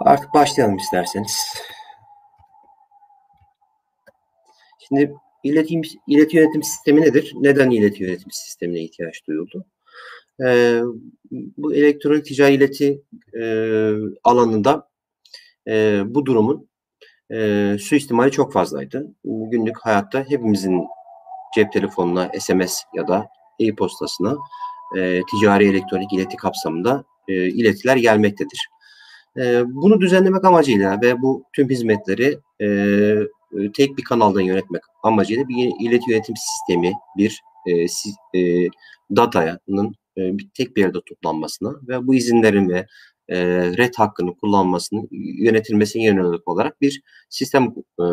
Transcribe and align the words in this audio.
Artık 0.00 0.34
başlayalım 0.34 0.76
isterseniz. 0.76 1.54
Şimdi 4.88 5.14
iletim, 5.44 5.82
ileti 6.06 6.36
yönetim 6.36 6.62
sistemi 6.62 7.00
nedir? 7.00 7.32
Neden 7.40 7.70
ileti 7.70 8.02
yönetim 8.02 8.30
sistemine 8.30 8.80
ihtiyaç 8.80 9.26
duyuldu? 9.26 9.64
Ee, 10.44 10.80
bu 11.30 11.74
elektronik 11.74 12.24
ticari 12.24 12.54
ileti 12.54 13.02
e, 13.40 13.42
alanında 14.24 14.88
e, 15.68 16.02
bu 16.06 16.26
durumun 16.26 16.68
e, 17.32 17.76
suistimali 17.80 18.30
çok 18.30 18.52
fazlaydı. 18.52 19.06
Günlük 19.24 19.78
hayatta 19.80 20.24
hepimizin 20.28 20.84
cep 21.54 21.72
telefonuna, 21.72 22.30
SMS 22.40 22.82
ya 22.94 23.08
da 23.08 23.28
e-postasına 23.60 24.36
e, 24.96 25.22
ticari 25.30 25.68
elektronik 25.68 26.12
ileti 26.12 26.36
kapsamında 26.36 27.04
e, 27.28 27.32
iletiler 27.32 27.96
gelmektedir. 27.96 28.68
E, 29.36 29.62
bunu 29.66 30.00
düzenlemek 30.00 30.44
amacıyla 30.44 31.00
ve 31.02 31.22
bu 31.22 31.44
tüm 31.52 31.70
hizmetleri 31.70 32.38
e, 32.62 32.68
tek 33.76 33.96
bir 33.98 34.04
kanaldan 34.04 34.40
yönetmek 34.40 34.82
amacıyla 35.02 35.48
bir 35.48 35.72
ileti 35.80 36.10
yönetim 36.10 36.34
sistemi, 36.36 36.92
bir 37.16 37.42
e, 37.66 37.88
si, 37.88 38.10
e, 38.34 38.68
datanın 39.16 39.94
e, 40.18 40.36
tek 40.54 40.76
bir 40.76 40.80
yerde 40.80 40.98
toplanmasına 41.06 41.74
ve 41.88 42.06
bu 42.06 42.14
izinlerin 42.14 42.68
ve 42.68 42.86
e, 43.28 43.36
red 43.76 43.94
hakkını 43.96 44.36
kullanmasını 44.36 45.08
yönetilmesine 45.10 46.04
yönelik 46.04 46.48
olarak 46.48 46.80
bir 46.80 47.02
sistem 47.28 47.74
e, 48.00 48.04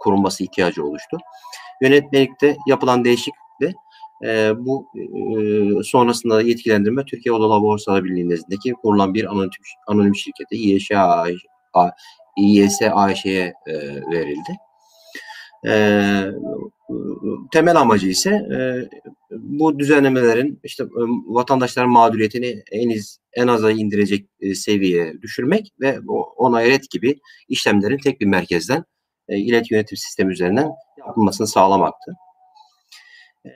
kurulması 0.00 0.44
ihtiyacı 0.44 0.84
oluştu. 0.84 1.18
Yönetmelikte 1.82 2.56
yapılan 2.66 3.04
değişiklikle 3.04 3.74
e, 4.24 4.52
bu 4.58 4.86
e, 4.96 5.82
sonrasında 5.82 6.42
yetkilendirme 6.42 7.04
Türkiye 7.04 7.32
Odalar 7.32 7.62
Borsalar 7.62 8.04
Birliği 8.04 8.28
nezdindeki 8.28 8.72
kurulan 8.72 9.14
bir 9.14 9.24
anonim, 9.32 9.50
anonim 9.86 10.14
şirkete 10.14 10.56
İYŞA 10.56 11.26
İYS 12.36 12.82
AŞ'ye 12.92 13.54
e, 13.66 13.72
verildi. 14.10 14.58
E, 15.66 15.74
temel 17.52 17.76
amacı 17.76 18.08
ise 18.08 18.30
e, 18.30 18.58
bu 19.30 19.78
düzenlemelerin 19.78 20.60
işte 20.64 20.84
e, 20.84 21.02
vatandaşların 21.26 21.90
mağduriyetini 21.90 22.62
en 22.72 22.90
az 22.90 23.18
en 23.32 23.46
aza 23.46 23.70
indirecek 23.70 24.26
e, 24.40 24.54
seviyeye 24.54 25.22
düşürmek 25.22 25.72
ve 25.80 25.98
ona 26.36 26.62
eret 26.62 26.90
gibi 26.90 27.20
işlemlerin 27.48 27.98
tek 27.98 28.20
bir 28.20 28.26
merkezden 28.26 28.84
e, 29.28 29.38
ilet 29.38 29.70
yönetim 29.70 29.96
sistemi 29.96 30.32
üzerinden 30.32 30.70
yapılmasını 30.98 31.46
sağlamaktı. 31.46 32.12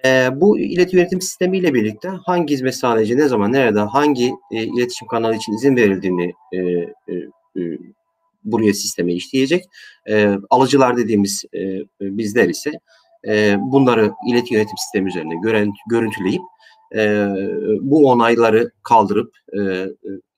E, 0.05 0.29
bu 0.41 0.59
iletişim 0.59 0.99
yönetim 0.99 1.21
sistemiyle 1.21 1.75
birlikte 1.75 2.09
hangi 2.09 2.55
hizmet 2.55 2.75
sağlayıcı 2.75 3.17
ne 3.17 3.29
zaman 3.29 3.53
nerede 3.53 3.81
hangi 3.81 4.33
e, 4.53 4.65
iletişim 4.65 5.09
kanalı 5.09 5.37
için 5.37 5.53
izin 5.53 5.77
verildiğini 5.77 6.33
e, 6.53 6.59
e, 6.59 7.15
e, 7.57 7.79
buraya 8.45 8.75
sisteme 8.75 9.15
işleyecek. 9.15 9.65
E, 10.09 10.37
alıcılar 10.51 10.97
dediğimiz 10.97 11.45
e, 11.55 11.61
bizler 12.01 12.49
ise 12.49 12.73
e, 13.29 13.57
bunları 13.59 14.13
iletişim 14.29 14.57
yönetim 14.57 14.79
sistemi 14.79 15.09
üzerinde 15.09 15.35
görüntü, 15.43 15.79
görüntüleyip 15.91 16.43
e, 16.97 17.29
bu 17.81 18.11
onayları 18.11 18.71
kaldırıp 18.83 19.37
e, 19.59 19.87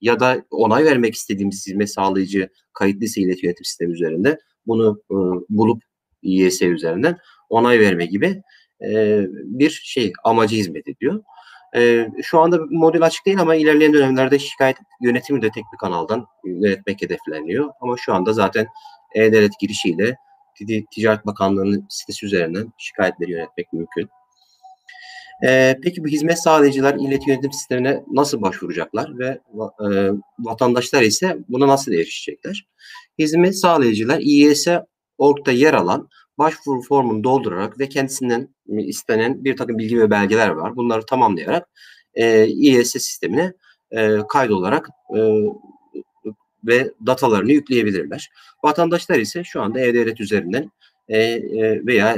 ya 0.01 0.21
da 0.21 0.45
onay 0.51 0.85
vermek 0.85 1.15
istediğimiz 1.15 1.67
hizmet 1.67 1.91
sağlayıcı 1.91 2.49
kayıtlıysa 2.73 3.21
iletişim 3.21 3.47
yönetim 3.47 3.65
sistemi 3.65 3.93
üzerinde 3.93 4.39
bunu 4.67 5.03
e, 5.11 5.17
bulup 5.49 5.83
İYS 6.23 6.63
üzerinden 6.63 7.19
onay 7.49 7.81
verme 7.81 8.07
gibi 8.07 8.43
bir 9.45 9.71
şey 9.85 10.13
amacı 10.25 10.57
hizmet 10.57 10.89
ediyor. 10.89 11.25
E, 11.77 12.09
şu 12.23 12.39
anda 12.39 12.59
model 12.71 13.03
açık 13.03 13.27
değil 13.27 13.41
ama 13.41 13.55
ilerleyen 13.55 13.93
dönemlerde 13.93 14.39
şikayet 14.39 14.77
yönetimi 15.01 15.43
de 15.43 15.51
tek 15.51 15.65
bir 15.73 15.79
kanaldan 15.79 16.27
yönetmek 16.45 17.03
hedefleniyor. 17.03 17.71
Ama 17.81 17.97
şu 17.97 18.15
anda 18.15 18.33
zaten 18.33 18.67
e-devlet 19.15 19.53
girişiyle 19.61 20.17
Ticaret 20.91 21.27
Bakanlığı'nın 21.27 21.87
sitesi 21.89 22.27
üzerinden 22.27 22.73
şikayetleri 22.79 23.31
yönetmek 23.31 23.73
mümkün. 23.73 24.09
Peki 25.83 26.05
bu 26.05 26.09
hizmet 26.09 26.43
sağlayıcılar 26.43 26.95
iletişim 26.95 27.33
yönetim 27.33 27.53
sistemine 27.53 28.03
nasıl 28.13 28.43
başvuracaklar 28.43 29.19
ve 29.19 29.41
vatandaşlar 30.39 31.03
ise 31.03 31.39
buna 31.49 31.69
nasıl 31.69 31.93
erişecekler? 31.93 32.67
Hizmet 33.19 33.59
sağlayıcılar 33.59 34.19
İYS 34.19 34.69
orta 35.19 35.53
yer 35.53 35.75
alan 35.75 36.09
başvuru 36.39 36.83
formunu 36.83 37.25
doldurarak 37.25 37.79
ve 37.79 37.89
kendisinden 37.89 38.49
istenen 38.69 39.45
bir 39.45 39.57
takım 39.57 39.79
bilgi 39.79 40.01
ve 40.01 40.11
belgeler 40.11 40.49
var. 40.49 40.77
Bunları 40.77 41.07
tamamlayarak 41.07 41.69
e, 42.15 42.47
İES 42.47 42.93
sistemine 42.93 43.53
e, 43.91 44.19
kaydolarak 44.29 44.89
e, 45.17 45.21
ve 46.65 46.93
datalarını 47.07 47.53
yükleyebilirler. 47.53 48.31
Vatandaşlar 48.65 49.19
ise 49.19 49.45
şu 49.45 49.63
anda 49.63 49.81
e-devlet 49.81 50.21
üzerinden 50.21 50.71
e, 51.09 51.19
e, 51.19 51.87
veya 51.87 52.17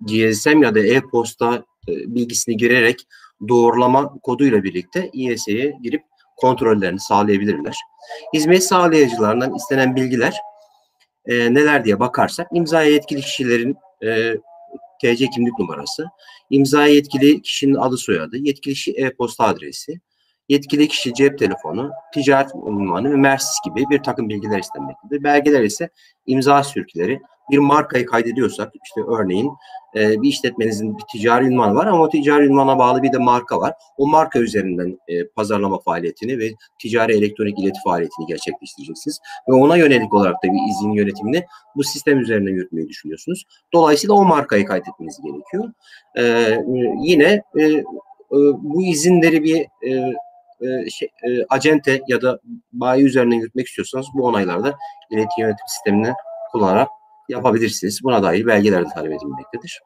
GSM 0.00 0.62
ya 0.62 0.74
da 0.74 0.80
e-posta 0.80 1.64
e, 1.88 1.92
bilgisini 2.14 2.56
girerek 2.56 3.06
doğrulama 3.48 4.18
koduyla 4.22 4.62
birlikte 4.62 5.10
İES'ye 5.12 5.76
girip 5.82 6.02
kontrollerini 6.36 7.00
sağlayabilirler. 7.00 7.76
Hizmet 8.34 8.64
sağlayıcılarından 8.64 9.54
istenen 9.54 9.96
bilgiler 9.96 10.34
e, 11.26 11.54
neler 11.54 11.84
diye 11.84 12.00
bakarsak 12.00 12.48
imzaya 12.52 12.90
yetkili 12.90 13.20
kişilerin 13.20 13.76
e, 14.04 14.34
TC 15.00 15.26
kimlik 15.34 15.58
numarası, 15.58 16.06
imzaya 16.50 16.94
yetkili 16.94 17.42
kişinin 17.42 17.74
adı 17.74 17.96
soyadı, 17.96 18.36
yetkili 18.36 18.74
kişi 18.74 18.92
e-posta 18.92 19.44
adresi, 19.44 20.00
yetkili 20.48 20.88
kişi 20.88 21.14
cep 21.14 21.38
telefonu, 21.38 21.90
ticaret 22.14 22.50
unvanı 22.54 23.12
ve 23.12 23.16
Mersis 23.16 23.54
gibi 23.64 23.84
bir 23.90 24.02
takım 24.02 24.28
bilgiler 24.28 24.58
istenmektedir. 24.58 25.24
Belgeler 25.24 25.62
ise 25.62 25.90
imza 26.26 26.62
sürküleri, 26.62 27.20
bir 27.50 27.58
markayı 27.58 28.06
kaydediyorsak 28.06 28.72
işte 28.84 29.00
örneğin 29.00 29.50
e, 29.96 30.22
bir 30.22 30.28
işletmenizin 30.28 30.98
bir 30.98 31.02
ticari 31.12 31.44
ünvanı 31.44 31.74
var 31.74 31.86
ama 31.86 32.02
o 32.02 32.08
ticari 32.10 32.46
ünvana 32.46 32.78
bağlı 32.78 33.02
bir 33.02 33.12
de 33.12 33.18
marka 33.18 33.60
var. 33.60 33.74
O 33.96 34.06
marka 34.06 34.38
üzerinden 34.38 34.98
e, 35.08 35.26
pazarlama 35.26 35.80
faaliyetini 35.80 36.38
ve 36.38 36.50
ticari 36.78 37.12
elektronik 37.12 37.58
ileti 37.58 37.78
faaliyetini 37.84 38.26
gerçekleştireceksiniz. 38.26 39.18
Ve 39.48 39.52
ona 39.52 39.76
yönelik 39.76 40.14
olarak 40.14 40.34
da 40.34 40.48
bir 40.48 40.70
izin 40.70 40.92
yönetimini 40.92 41.44
bu 41.76 41.84
sistem 41.84 42.20
üzerinden 42.20 42.52
yürütmeyi 42.52 42.88
düşünüyorsunuz. 42.88 43.44
Dolayısıyla 43.72 44.14
o 44.14 44.24
markayı 44.24 44.64
kaydetmeniz 44.64 45.20
gerekiyor. 45.24 45.72
E, 46.18 46.56
yine 47.02 47.42
e, 47.58 47.64
e, 47.64 47.84
bu 48.58 48.82
izinleri 48.82 49.42
bir 49.42 49.56
e, 49.88 50.14
e, 50.60 50.90
şey, 50.90 51.08
e, 51.08 51.44
acente 51.48 52.00
ya 52.08 52.22
da 52.22 52.40
bayi 52.72 53.04
üzerinden 53.04 53.36
yürütmek 53.36 53.66
istiyorsanız 53.66 54.06
bu 54.14 54.26
onaylarda 54.26 54.74
iletişim 55.10 55.44
yönetim 55.44 55.66
sistemini 55.68 56.12
kullanarak 56.52 56.88
yapabilirsiniz. 57.30 58.04
Buna 58.04 58.22
dair 58.22 58.46
belgeler 58.46 58.84
de 58.84 58.88
talep 58.94 59.12
edilmektedir. 59.12 59.82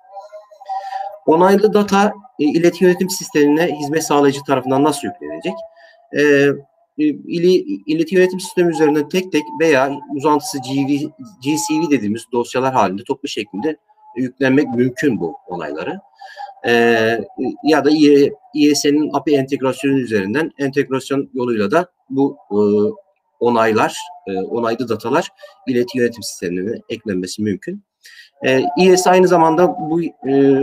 Onaylı 1.27 1.75
data 1.75 2.13
e, 2.39 2.45
iletişim 2.45 2.89
yönetim 2.89 3.11
sistemine 3.11 3.77
hizmet 3.81 4.05
sağlayıcı 4.05 4.43
tarafından 4.43 4.85
nasıl 4.85 5.09
yüklenecek? 5.09 5.55
E, 6.13 6.23
e 6.99 7.05
ili, 7.05 7.55
iletişim 7.87 8.19
yönetim 8.19 8.41
sistemi 8.41 8.71
üzerinden 8.71 9.09
tek 9.09 9.33
tek 9.33 9.43
veya 9.61 9.93
uzantısı 10.17 10.59
GV, 10.59 11.09
GCV 11.43 11.91
dediğimiz 11.91 12.25
dosyalar 12.33 12.75
halinde 12.75 13.03
toplu 13.05 13.29
şeklinde 13.29 13.77
yüklenmek 14.17 14.69
mümkün 14.69 15.21
bu 15.21 15.37
onayları. 15.47 16.01
E, 16.67 16.73
ya 17.65 17.85
da 17.85 17.91
İES'nin 18.55 19.11
API 19.13 19.35
entegrasyonu 19.35 19.99
üzerinden 19.99 20.51
entegrasyon 20.59 21.31
yoluyla 21.35 21.71
da 21.71 21.89
bu 22.11 22.37
e, 22.51 22.59
onaylar, 23.41 23.99
e, 24.27 24.33
onaylı 24.41 24.89
datalar 24.89 25.29
ileti 25.69 25.99
yönetim 25.99 26.23
sistemine 26.23 26.79
eklenmesi 26.89 27.43
mümkün. 27.43 27.85
E, 28.47 28.63
İES 28.79 29.07
aynı 29.07 29.29
zamanda 29.29 29.77
bu, 29.79 30.03
e, 30.03 30.63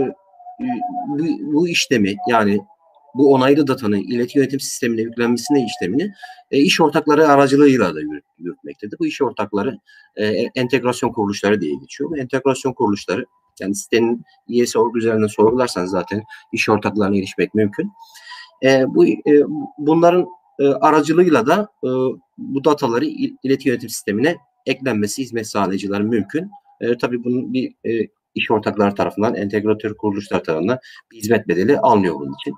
bu, 1.08 1.24
bu 1.52 1.68
işlemi 1.68 2.16
yani 2.28 2.60
bu 3.14 3.34
onaylı 3.34 3.66
datanın 3.66 3.96
ileti 3.96 4.38
yönetim 4.38 4.60
sistemine 4.60 5.00
yüklenmesine 5.00 5.64
işlemini 5.64 6.12
e, 6.50 6.58
iş 6.58 6.80
ortakları 6.80 7.28
aracılığıyla 7.28 7.94
da 7.94 8.00
yürütmektedir. 8.38 8.98
Bu 8.98 9.06
iş 9.06 9.22
ortakları 9.22 9.78
e, 10.16 10.26
entegrasyon 10.54 11.12
kuruluşları 11.12 11.60
diye 11.60 11.74
geçiyor. 11.74 12.10
Bu 12.10 12.18
entegrasyon 12.18 12.72
kuruluşları 12.72 13.26
yani 13.60 13.74
sitenin 13.74 14.24
İES 14.48 14.76
org 14.76 14.96
üzerinden 14.96 15.26
sorgularsanız 15.26 15.90
zaten 15.90 16.22
iş 16.52 16.68
ortaklarına 16.68 17.16
erişmek 17.16 17.54
mümkün. 17.54 17.92
E, 18.64 18.84
bu 18.88 19.06
e, 19.06 19.42
bunların 19.78 20.26
e, 20.60 20.64
aracılığıyla 20.66 21.46
da 21.46 21.68
e, 21.84 21.88
bu 22.38 22.64
dataları 22.64 23.04
iletişim 23.04 23.72
yönetim 23.72 23.88
sistemine 23.88 24.36
eklenmesi 24.66 25.22
hizmet 25.22 25.46
sağlayıcıların 25.46 26.08
mümkün. 26.08 26.50
E, 26.80 26.98
tabii 26.98 27.24
bunun 27.24 27.52
bir 27.52 27.74
iş 28.34 28.50
ortakları 28.50 28.94
tarafından, 28.94 29.34
entegratör 29.34 29.94
kuruluşlar 29.94 30.44
tarafından 30.44 30.78
bir 31.10 31.16
hizmet 31.16 31.48
bedeli 31.48 31.78
alınıyor 31.78 32.14
bunun 32.14 32.34
için. 32.40 32.54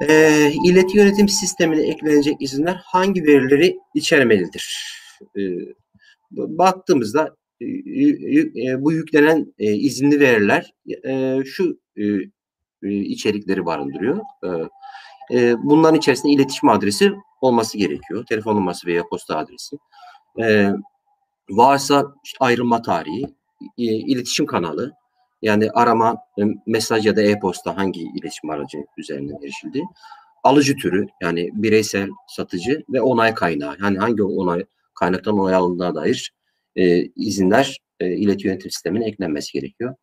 E, 0.00 0.52
ileti 0.64 0.96
yönetim 0.96 1.28
sistemine 1.28 1.82
eklenecek 1.82 2.36
izinler 2.40 2.80
hangi 2.84 3.22
verileri 3.22 3.78
içermelidir? 3.94 4.94
E, 5.36 5.40
baktığımızda 6.30 7.36
e, 7.60 7.66
e, 7.66 8.82
bu 8.82 8.92
yüklenen 8.92 9.54
e, 9.58 9.72
izinli 9.72 10.20
veriler 10.20 10.74
e, 11.04 11.38
şu 11.44 11.78
e 11.96 12.90
içerikleri 12.90 13.66
barındırıyor. 13.66 14.18
E, 14.44 14.48
e, 15.30 15.54
bunların 15.62 15.98
içerisinde 15.98 16.32
iletişim 16.32 16.68
adresi 16.68 17.12
olması 17.40 17.78
gerekiyor. 17.78 18.26
Telefon 18.26 18.56
numarası 18.56 18.86
veya 18.86 19.02
posta 19.10 19.36
adresi. 19.36 19.76
E, 20.40 20.70
varsa 21.50 22.14
ayrılma 22.40 22.82
tarihi, 22.82 23.24
e, 23.78 23.84
iletişim 23.84 24.46
kanalı, 24.46 24.92
yani 25.42 25.70
arama, 25.70 26.16
e, 26.38 26.42
mesaj 26.66 27.06
ya 27.06 27.16
da 27.16 27.22
e-posta 27.22 27.76
hangi 27.76 28.00
iletişim 28.00 28.50
aracı 28.50 28.78
üzerinden 28.98 29.42
erişildi. 29.42 29.82
Alıcı 30.44 30.76
türü 30.76 31.06
yani 31.22 31.50
bireysel 31.52 32.08
satıcı 32.28 32.82
ve 32.92 33.00
onay 33.00 33.34
kaynağı. 33.34 33.76
Yani 33.82 33.98
hangi 33.98 34.22
onay 34.22 34.64
kaynaktan 34.94 35.38
onay 35.38 35.54
alındığına 35.54 35.94
dair 35.94 36.32
e, 36.76 37.02
izinler 37.02 37.78
e, 38.00 38.16
ileti 38.16 38.46
yönetim 38.46 38.70
sistemine 38.70 39.06
eklenmesi 39.08 39.52
gerekiyor. 39.52 39.94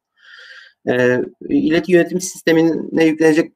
E, 0.88 1.22
ileti 1.50 1.92
yönetim 1.92 2.22
sistemine 2.22 3.06
yüklenecek 3.06 3.54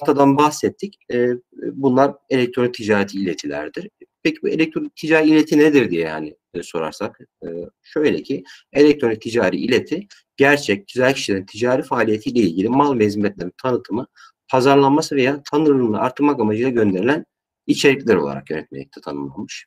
datadan 0.00 0.36
bahsettik. 0.36 0.96
E, 1.12 1.28
bunlar 1.72 2.14
elektronik 2.30 2.74
ticareti 2.74 3.18
iletilerdir. 3.18 3.88
Peki 4.22 4.42
bu 4.42 4.48
elektronik 4.48 4.96
ticari 4.96 5.28
ileti 5.28 5.58
nedir 5.58 5.90
diye 5.90 6.02
yani 6.02 6.34
e, 6.54 6.62
sorarsak 6.62 7.20
e, 7.42 7.48
şöyle 7.82 8.22
ki 8.22 8.44
elektronik 8.72 9.22
ticari 9.22 9.56
ileti 9.56 10.06
gerçek 10.36 10.88
güzel 10.88 11.14
kişilerin 11.14 11.46
ticari 11.46 11.82
faaliyetiyle 11.82 12.40
ilgili 12.40 12.68
mal 12.68 12.98
ve 12.98 13.06
hizmetlerin 13.06 13.52
tanıtımı, 13.62 14.06
pazarlanması 14.48 15.16
veya 15.16 15.42
tanınırlığını 15.50 16.00
artırmak 16.00 16.40
amacıyla 16.40 16.70
gönderilen 16.70 17.24
içerikler 17.66 18.14
olarak 18.14 18.50
yönetmelikte 18.50 19.00
tanımlanmış. 19.00 19.66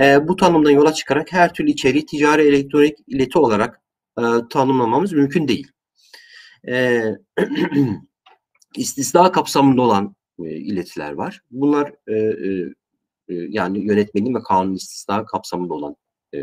E, 0.00 0.28
bu 0.28 0.36
tanımdan 0.36 0.70
yola 0.70 0.92
çıkarak 0.94 1.32
her 1.32 1.54
türlü 1.54 1.70
içeriği 1.70 2.06
ticari 2.06 2.42
elektronik 2.42 2.98
ileti 3.06 3.38
olarak 3.38 3.80
e, 4.18 4.22
tanımlamamız 4.50 5.12
mümkün 5.12 5.48
değil. 5.48 5.66
E, 6.68 7.04
istisna 8.76 9.32
kapsamında 9.32 9.82
olan 9.82 10.16
e, 10.44 10.50
iletiler 10.50 11.12
var. 11.12 11.40
Bunlar 11.50 11.92
e, 12.06 12.14
e, 12.14 12.74
e, 13.28 13.34
yani 13.34 13.86
yönetmenin 13.86 14.34
ve 14.34 14.42
kanun 14.42 14.74
istisna 14.74 15.26
kapsamında 15.26 15.74
olan 15.74 15.96
e, 16.34 16.38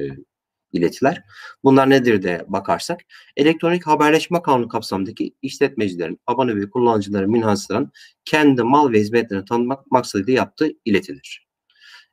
iletiler. 0.71 1.23
Bunlar 1.63 1.89
nedir 1.89 2.23
de 2.23 2.45
bakarsak 2.47 3.01
elektronik 3.37 3.87
haberleşme 3.87 4.41
kanunu 4.41 4.67
kapsamındaki 4.67 5.35
işletmecilerin, 5.41 6.19
abone 6.27 6.55
ve 6.55 6.69
kullanıcıların 6.69 7.31
münhasıran 7.31 7.91
kendi 8.25 8.63
mal 8.63 8.91
ve 8.91 8.99
hizmetlerini 8.99 9.45
tanımak 9.45 9.91
maksadıyla 9.91 10.33
yaptığı 10.33 10.69
iletidir. 10.85 11.47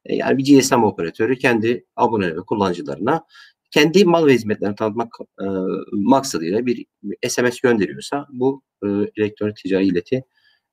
E, 0.05 0.17
yani 0.17 0.39
bir 0.39 0.61
GSM 0.61 0.83
operatörü 0.85 1.39
kendi 1.39 1.87
abone 1.97 2.37
ve 2.37 2.41
kullanıcılarına 2.41 3.27
kendi 3.73 4.05
mal 4.05 4.27
ve 4.27 4.35
hizmetlerini 4.35 4.77
tanıtmak 4.77 5.15
e, 5.41 5.47
maksadıyla 5.93 6.67
bir 6.67 6.87
SMS 7.29 7.61
gönderiyorsa 7.61 8.27
bu 8.33 8.63
e, 8.85 8.87
elektronik 9.17 9.57
ticari 9.57 9.87
ileti 9.87 10.25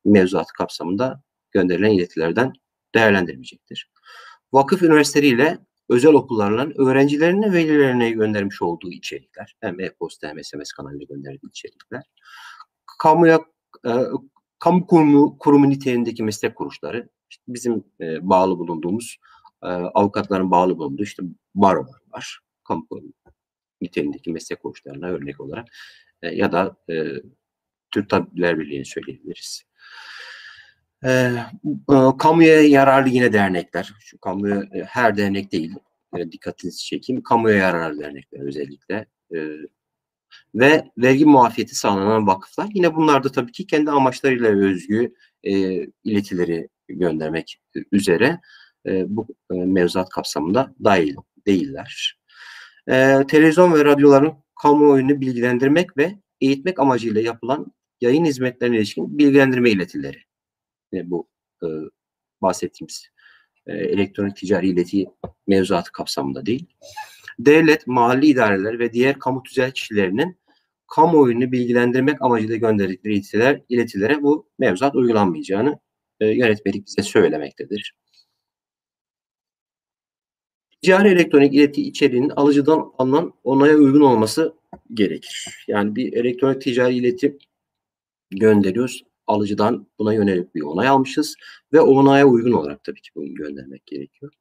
mevzuatı 0.06 0.54
kapsamında 0.54 1.24
gönderilen 1.52 1.92
iletilerden 1.92 2.54
değerlendirmeyecektir. 2.96 3.92
Vakıf 4.54 4.82
üniversiteleriyle 4.82 5.60
özel 5.90 6.14
okullarla 6.14 6.68
öğrencilerine 6.78 7.54
velilerine 7.54 8.12
göndermiş 8.12 8.62
olduğu 8.62 8.92
içerikler, 8.92 9.56
hem 9.60 9.80
e-posta 9.80 10.28
hem 10.28 10.44
SMS 10.44 10.72
kanalıyla 10.72 11.06
gönderdiği 11.10 11.50
içerikler, 11.50 12.04
kamuya 13.00 13.40
e, 13.86 13.92
kamu 14.60 14.88
kurumu, 14.88 15.38
kurumu 15.38 15.70
niteliğindeki 15.70 16.24
meslek 16.24 16.56
kuruluşları, 16.56 17.10
işte 17.30 17.44
bizim 17.48 17.84
e, 18.02 18.30
bağlı 18.30 18.60
bulunduğumuz 18.60 19.18
e, 19.64 19.68
avukatların 19.68 20.52
bağlı 20.52 20.78
bulunduğu 20.78 21.04
işte 21.04 21.24
barolar 21.56 22.02
var, 22.12 22.40
kamu 22.70 22.88
niteliğindeki 23.82 24.32
meslek 24.32 24.62
kuruluşlarına 24.62 25.08
örnek 25.08 25.40
olarak 25.40 25.68
e, 26.22 26.36
ya 26.36 26.52
da 26.52 26.78
e, 26.90 27.06
Türk 27.92 28.10
Tabipler 28.10 28.60
Birliği'ni 28.60 28.86
söyleyebiliriz. 28.86 29.64
E, 31.06 31.10
e, 31.10 31.96
kamuya 32.20 32.62
yararlı 32.62 33.10
yine 33.10 33.34
dernekler. 33.34 33.94
Şu 34.00 34.18
kamuya 34.20 34.56
e, 34.74 34.84
her 34.84 35.18
dernek 35.18 35.52
değil. 35.52 35.74
E, 36.18 36.32
dikkatinizi 36.32 36.86
çekeyim. 36.86 37.24
Kamuya 37.24 37.56
yararlı 37.56 38.02
dernekler 38.02 38.40
özellikle. 38.40 39.06
E, 39.36 39.38
ve 40.56 40.92
vergi 40.98 41.26
muafiyeti 41.26 41.76
sağlanan 41.76 42.28
vakıflar. 42.28 42.68
Yine 42.74 42.96
bunlar 42.96 43.24
da 43.24 43.32
tabii 43.32 43.52
ki 43.52 43.68
kendi 43.68 43.92
amaçlarıyla 43.92 44.50
özgü 44.50 45.14
e, 45.44 45.52
iletileri 46.04 46.70
göndermek 46.88 47.62
üzere 47.92 48.40
e, 48.86 49.16
bu 49.16 49.28
e, 49.52 49.54
mevzuat 49.54 50.10
kapsamında 50.10 50.76
dahil 50.84 51.16
değiller. 51.48 52.19
E, 52.90 53.28
televizyon 53.28 53.74
ve 53.74 53.86
radyoların 53.86 54.34
kamuoyunu 54.62 55.22
bilgilendirmek 55.22 55.98
ve 55.98 56.16
eğitmek 56.42 56.80
amacıyla 56.80 57.22
yapılan 57.22 57.74
yayın 58.02 58.26
hizmetlerine 58.26 58.78
ilişkin 58.78 59.18
bilgilendirme 59.18 59.70
iletileri 59.70 60.18
e, 60.94 61.10
bu 61.10 61.28
e, 61.64 61.68
bahsettiğimiz 62.42 63.10
e, 63.68 63.74
elektronik 63.74 64.36
ticari 64.36 64.68
ileti 64.68 65.06
mevzuatı 65.48 65.92
kapsamında 65.92 66.46
değil. 66.46 66.66
Devlet, 67.40 67.88
mahalli 67.88 68.26
idareler 68.26 68.80
ve 68.80 68.94
diğer 68.94 69.20
kamu 69.20 69.44
tüzel 69.44 69.72
kişilerinin 69.72 70.40
kamuoyunu 70.88 71.52
bilgilendirmek 71.52 72.22
amacıyla 72.22 72.56
gönderdikleri 72.56 73.14
iletiler, 73.14 73.62
iletilere 73.70 74.24
bu 74.24 74.50
mevzuat 74.60 74.96
uygulanmayacağını 74.96 75.80
e, 76.20 76.28
yönetmelik 76.28 76.88
bize 76.88 77.04
söylemektedir. 77.04 77.96
Ticari 80.82 81.10
elektronik 81.10 81.54
ileti 81.54 81.82
içeriğinin 81.82 82.30
alıcıdan 82.30 82.92
alınan 82.98 83.34
onaya 83.44 83.76
uygun 83.76 84.02
olması 84.02 84.54
gerekir. 84.94 85.66
Yani 85.68 85.96
bir 85.96 86.14
elektronik 86.14 86.62
ticari 86.62 86.96
ileti 86.96 87.38
gönderiyoruz 88.32 89.04
alıcıdan 89.28 89.88
buna 90.00 90.14
yönelik 90.14 90.56
bir 90.56 90.62
onay 90.62 90.88
almışız 90.88 91.36
ve 91.74 91.82
o 91.82 91.92
onaya 91.92 92.26
uygun 92.28 92.52
olarak 92.52 92.84
tabii 92.84 93.02
ki 93.02 93.10
bunu 93.16 93.34
göndermek 93.36 93.86
gerekiyor. 93.86 94.32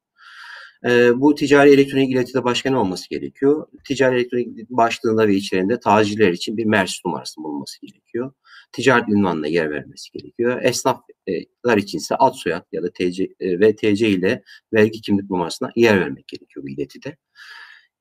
E, 0.85 1.21
bu 1.21 1.35
ticari 1.35 1.69
elektronik 1.69 2.11
iletide 2.11 2.43
başka 2.43 2.69
ne 2.69 2.77
olması 2.77 3.09
gerekiyor? 3.09 3.67
Ticari 3.87 4.15
elektronik 4.15 4.69
başlığında 4.69 5.27
ve 5.27 5.35
içlerinde 5.35 5.79
tacirler 5.79 6.29
için 6.29 6.57
bir 6.57 6.65
MERS 6.65 7.05
numarası 7.05 7.43
bulunması 7.43 7.81
gerekiyor. 7.81 8.33
Ticaret 8.71 9.09
ünvanına 9.09 9.47
yer 9.47 9.71
vermesi 9.71 10.11
gerekiyor. 10.11 10.61
Esnaflar 10.63 11.77
için 11.77 11.97
ise 11.97 12.15
ad 12.15 12.33
soyad 12.33 12.65
ya 12.71 12.83
da 12.83 12.91
TC 12.91 13.27
ve 13.41 13.75
TC 13.75 14.09
ile 14.09 14.43
vergi 14.73 15.01
kimlik 15.01 15.29
numarasına 15.29 15.71
yer 15.75 15.99
vermek 15.99 16.27
gerekiyor 16.27 16.65
bu 16.65 16.69
iletide. 16.69 17.17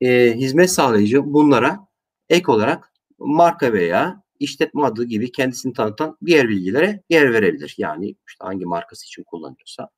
E, 0.01 0.35
hizmet 0.37 0.71
sağlayıcı 0.71 1.25
bunlara 1.25 1.79
ek 2.29 2.53
olarak 2.53 2.93
marka 3.19 3.73
veya 3.73 4.23
işletme 4.41 4.83
adı 4.83 5.05
gibi 5.05 5.33
kendisini 5.33 5.73
tanıtan 5.73 6.19
diğer 6.27 6.49
bilgilere 6.49 7.03
yer 7.11 7.33
verebilir. 7.33 7.75
Yani 7.79 8.07
işte 8.29 8.45
hangi 8.45 8.65
markası 8.67 9.07
için 9.07 9.23
kullanıyorsa. 9.23 9.89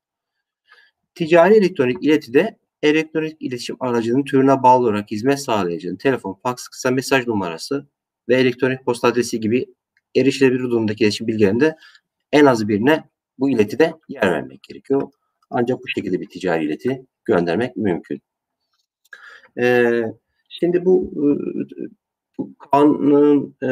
Ticari 1.14 1.54
elektronik 1.54 2.04
iletide 2.04 2.58
elektronik 2.82 3.36
iletişim 3.42 3.76
aracının 3.80 4.24
türüne 4.24 4.62
bağlı 4.62 4.86
olarak 4.86 5.10
hizmet 5.10 5.40
sağlayıcının 5.40 5.96
telefon, 5.96 6.34
faks, 6.42 6.68
kısa 6.68 6.90
mesaj 6.90 7.26
numarası 7.26 7.88
ve 8.28 8.36
elektronik 8.36 8.84
posta 8.84 9.08
adresi 9.08 9.40
gibi 9.40 9.66
erişilebilir 10.16 10.60
durumdaki 10.60 11.04
iletişim 11.04 11.26
bilgilerinde 11.26 11.76
en 12.32 12.44
az 12.44 12.68
birine 12.68 13.04
bu 13.38 13.50
iletide 13.50 13.94
yer 14.08 14.32
vermek 14.32 14.62
gerekiyor. 14.62 15.10
Ancak 15.50 15.82
bu 15.82 15.88
şekilde 15.88 16.20
bir 16.20 16.28
ticari 16.28 16.64
ileti 16.64 17.06
göndermek 17.24 17.76
mümkün. 17.76 18.22
Ee, 19.58 20.04
şimdi 20.48 20.84
bu 20.84 21.12
kanun 22.72 23.56
e, 23.62 23.68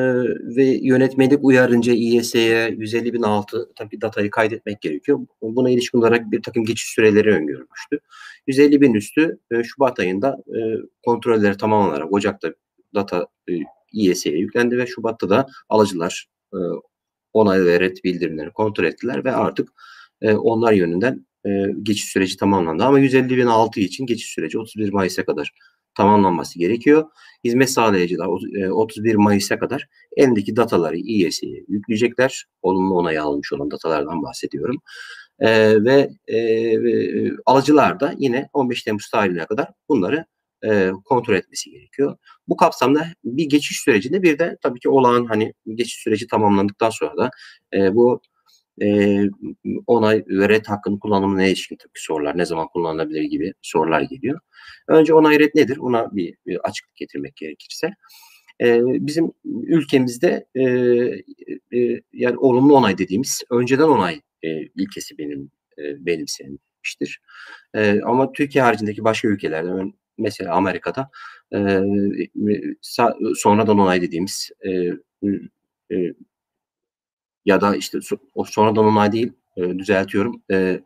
ve 0.57 0.65
yönetmelik 0.65 1.45
uyarınca 1.45 1.93
İYS'ye 1.93 2.69
150.006 2.69 3.75
tabi 3.75 4.01
datayı 4.01 4.31
kaydetmek 4.31 4.81
gerekiyor. 4.81 5.21
Buna 5.43 5.71
ilişkin 5.71 5.99
olarak 5.99 6.33
bir 6.33 6.43
takım 6.43 6.65
geçiş 6.65 6.89
süreleri 6.89 7.31
öngörülmüştü. 7.31 8.01
150 8.47 8.81
bin 8.81 8.95
üstü 8.95 9.39
e, 9.51 9.63
Şubat 9.63 10.01
ayında 10.01 10.39
e, 10.49 10.59
kontrolleri 11.07 11.57
tamamlanarak 11.57 12.13
Ocak'ta 12.13 12.55
data 12.95 13.27
e, 13.95 13.99
İYS'ye 13.99 14.39
yüklendi 14.39 14.79
ve 14.79 14.87
Şubat'ta 14.87 15.31
da 15.31 15.47
alıcılar 15.69 16.29
e, 16.55 16.59
onay 17.33 17.65
ve 17.65 17.81
red 17.81 17.97
bildirimleri 18.05 18.51
kontrol 18.51 18.85
ettiler 18.85 19.25
ve 19.25 19.33
artık 19.33 19.69
e, 20.23 20.33
onlar 20.35 20.73
yönünden 20.73 21.27
e, 21.47 21.51
geçiş 21.83 22.05
süreci 22.05 22.37
tamamlandı. 22.37 22.85
Ama 22.85 22.99
150 22.99 23.37
bin 23.37 23.47
altı 23.47 23.81
için 23.81 24.07
geçiş 24.07 24.31
süreci 24.31 24.59
31 24.59 24.93
Mayıs'a 24.93 25.25
kadar 25.25 25.53
tamamlanması 25.95 26.59
gerekiyor. 26.59 27.05
Hizmet 27.45 27.71
sağlayıcılar 27.71 28.27
31 28.71 29.15
e, 29.15 29.17
Mayıs'a 29.17 29.59
kadar 29.59 29.89
elindeki 30.17 30.57
dataları 30.57 30.97
İES'ye 30.97 31.65
yükleyecekler. 31.69 32.47
Olumlu 32.63 32.95
onayı 32.95 33.23
almış 33.23 33.53
olan 33.53 33.71
datalardan 33.71 34.23
bahsediyorum. 34.23 34.77
Ee, 35.41 35.85
ve 35.85 36.11
e, 36.27 36.37
e, 36.37 37.33
alıcılar 37.47 38.01
da 38.01 38.15
yine 38.19 38.49
15 38.53 38.83
Temmuz 38.83 39.11
tarihine 39.11 39.47
kadar 39.47 39.69
bunları 39.89 40.25
e, 40.65 40.91
kontrol 41.05 41.35
etmesi 41.35 41.71
gerekiyor. 41.71 42.17
Bu 42.49 42.57
kapsamda 42.57 43.07
bir 43.25 43.49
geçiş 43.49 43.81
sürecinde 43.81 44.23
bir 44.23 44.39
de 44.39 44.57
tabii 44.63 44.81
ki 44.81 44.89
olağan 44.89 45.25
hani 45.25 45.55
geçiş 45.75 46.03
süreci 46.03 46.27
tamamlandıktan 46.27 46.91
sonra 46.91 47.17
da 47.17 47.31
e, 47.75 47.95
bu 47.95 48.21
e, 48.83 49.21
onay 49.87 50.25
ve 50.29 50.49
red 50.49 50.67
hakkının 50.67 50.99
kullanımına 50.99 51.47
ilişkin 51.47 51.77
tabii 51.77 51.91
sorular, 51.95 52.39
ne 52.39 52.45
zaman 52.45 52.69
kullanılabilir 52.69 53.23
gibi 53.23 53.53
sorular 53.63 54.01
geliyor. 54.01 54.41
Önce 54.89 55.15
onay 55.15 55.39
red 55.39 55.51
nedir? 55.55 55.77
Ona 55.77 56.17
bir, 56.17 56.35
bir 56.47 56.69
açıklık 56.69 56.97
getirmek 56.97 57.37
gerekirse. 57.37 57.91
E, 58.63 58.81
bizim 58.85 59.33
ülkemizde 59.45 60.47
e, 60.55 60.63
e, 61.79 62.01
yani 62.13 62.39
olumlu 62.39 62.77
onay 62.77 62.99
dediğimiz 62.99 63.43
önceden 63.51 63.89
onay 63.89 64.21
e, 64.43 64.63
ilkesi 64.63 65.19
benim 65.19 65.51
e, 65.79 66.07
benimsenmiş 66.07 66.69
etmiştir. 66.79 67.21
E, 67.75 68.01
ama 68.05 68.33
Türkiye 68.33 68.65
haricindeki 68.65 69.05
başka 69.05 69.29
ülkelerde 69.29 69.93
mesela 70.19 70.55
Amerika'da 70.55 71.11
e, 71.55 71.81
sonradan 73.37 73.79
onay 73.79 74.03
dediğimiz 74.03 74.51
e, 74.67 74.71
e, 75.93 76.15
ya 77.45 77.61
da 77.61 77.77
işte 77.77 77.99
o 78.35 78.45
sonradan 78.45 78.85
onay 78.85 79.13
değil 79.13 79.33
e, 79.57 79.79
düzeltiyorum 79.79 80.43
e, 80.51 80.81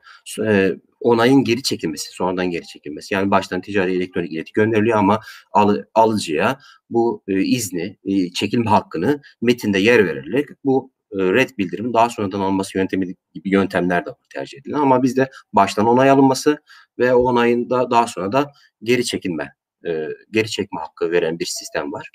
e, 0.46 0.76
onayın 1.00 1.44
geri 1.44 1.62
çekilmesi 1.62 2.10
sonradan 2.12 2.50
geri 2.50 2.66
çekilmesi. 2.66 3.14
Yani 3.14 3.30
baştan 3.30 3.60
ticari 3.60 3.94
elektronik 3.96 4.32
ileti 4.32 4.52
gönderiliyor 4.52 4.98
ama 4.98 5.20
al, 5.52 5.76
alıcıya 5.94 6.58
bu 6.90 7.22
e, 7.28 7.42
izni 7.42 7.98
e, 8.04 8.32
çekilme 8.32 8.70
hakkını 8.70 9.20
metinde 9.42 9.78
yer 9.78 10.06
verilerek 10.06 10.48
bu 10.64 10.92
e, 11.12 11.16
red 11.18 11.50
bildirimin 11.58 11.94
daha 11.94 12.08
sonradan 12.10 12.40
alınması 12.40 12.78
yöntemi 12.78 13.06
gibi 13.34 13.50
yöntemler 13.50 14.06
de 14.06 14.10
tercih 14.34 14.58
edilen. 14.58 14.78
Ama 14.78 15.02
bizde 15.02 15.30
baştan 15.52 15.86
onay 15.86 16.10
alınması 16.10 16.58
ve 16.98 17.14
o 17.14 17.22
onayın 17.22 17.70
da 17.70 17.90
daha 17.90 18.06
sonra 18.06 18.32
da 18.32 18.52
geri 18.82 19.04
çekilme 19.04 19.52
e, 19.86 20.08
geri 20.30 20.50
çekme 20.50 20.80
hakkı 20.80 21.10
veren 21.10 21.38
bir 21.38 21.46
sistem 21.46 21.92
var. 21.92 22.10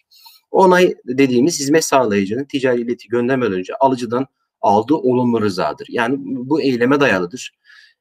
Onay 0.52 0.96
dediğimiz 1.06 1.60
hizmet 1.60 1.86
sağlayıcının 1.86 2.46
ticari 2.46 2.82
ileti 2.82 3.08
göndermeden 3.08 3.54
önce 3.54 3.74
alıcıdan 3.76 4.28
aldığı 4.62 4.96
olumlu 4.96 5.42
rızadır. 5.42 5.88
Yani 5.90 6.16
bu 6.20 6.62
eyleme 6.62 7.00
dayalıdır. 7.00 7.52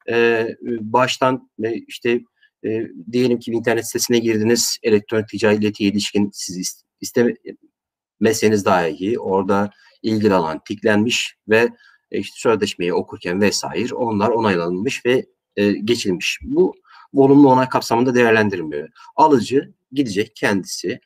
Ee, 0.09 0.55
baştan 0.79 1.49
e, 1.63 1.73
işte 1.73 2.19
e, 2.65 2.87
diyelim 3.11 3.39
ki 3.39 3.51
internet 3.51 3.85
sitesine 3.87 4.19
girdiniz 4.19 4.77
elektronik 4.83 5.29
ticari 5.29 5.55
iletiye 5.55 5.89
ilişkin 5.89 6.29
siz 6.33 6.83
istemeseniz 7.01 8.65
dahi 8.65 9.19
orada 9.19 9.71
ilgili 10.01 10.33
alan 10.33 10.61
tiklenmiş 10.67 11.35
ve 11.49 11.69
e, 12.11 12.19
işte 12.19 12.35
sözleşmeyi 12.39 12.93
okurken 12.93 13.41
vesaire 13.41 13.93
onlar 13.95 14.29
onaylanmış 14.29 15.05
ve 15.05 15.25
e, 15.57 15.71
geçilmiş. 15.71 16.39
Bu 16.43 16.75
olumlu 17.13 17.49
onay 17.49 17.69
kapsamında 17.69 18.15
değerlendirilmiyor. 18.15 18.89
Alıcı 19.15 19.73
gidecek 19.91 20.35
kendisi 20.35 20.99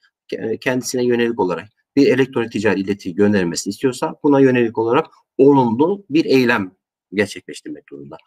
kendisine 0.62 1.05
yönelik 1.05 1.39
olarak 1.39 1.70
bir 1.96 2.08
elektronik 2.08 2.51
ticari 2.51 2.79
ileti 2.79 3.15
göndermesini 3.15 3.72
istiyorsa 3.72 4.15
buna 4.24 4.39
yönelik 4.39 4.77
olarak 4.77 5.05
olumlu 5.38 6.05
bir 6.10 6.25
eylem 6.25 6.72
gerçekleştirmek 7.13 7.89
durumunda. 7.89 8.17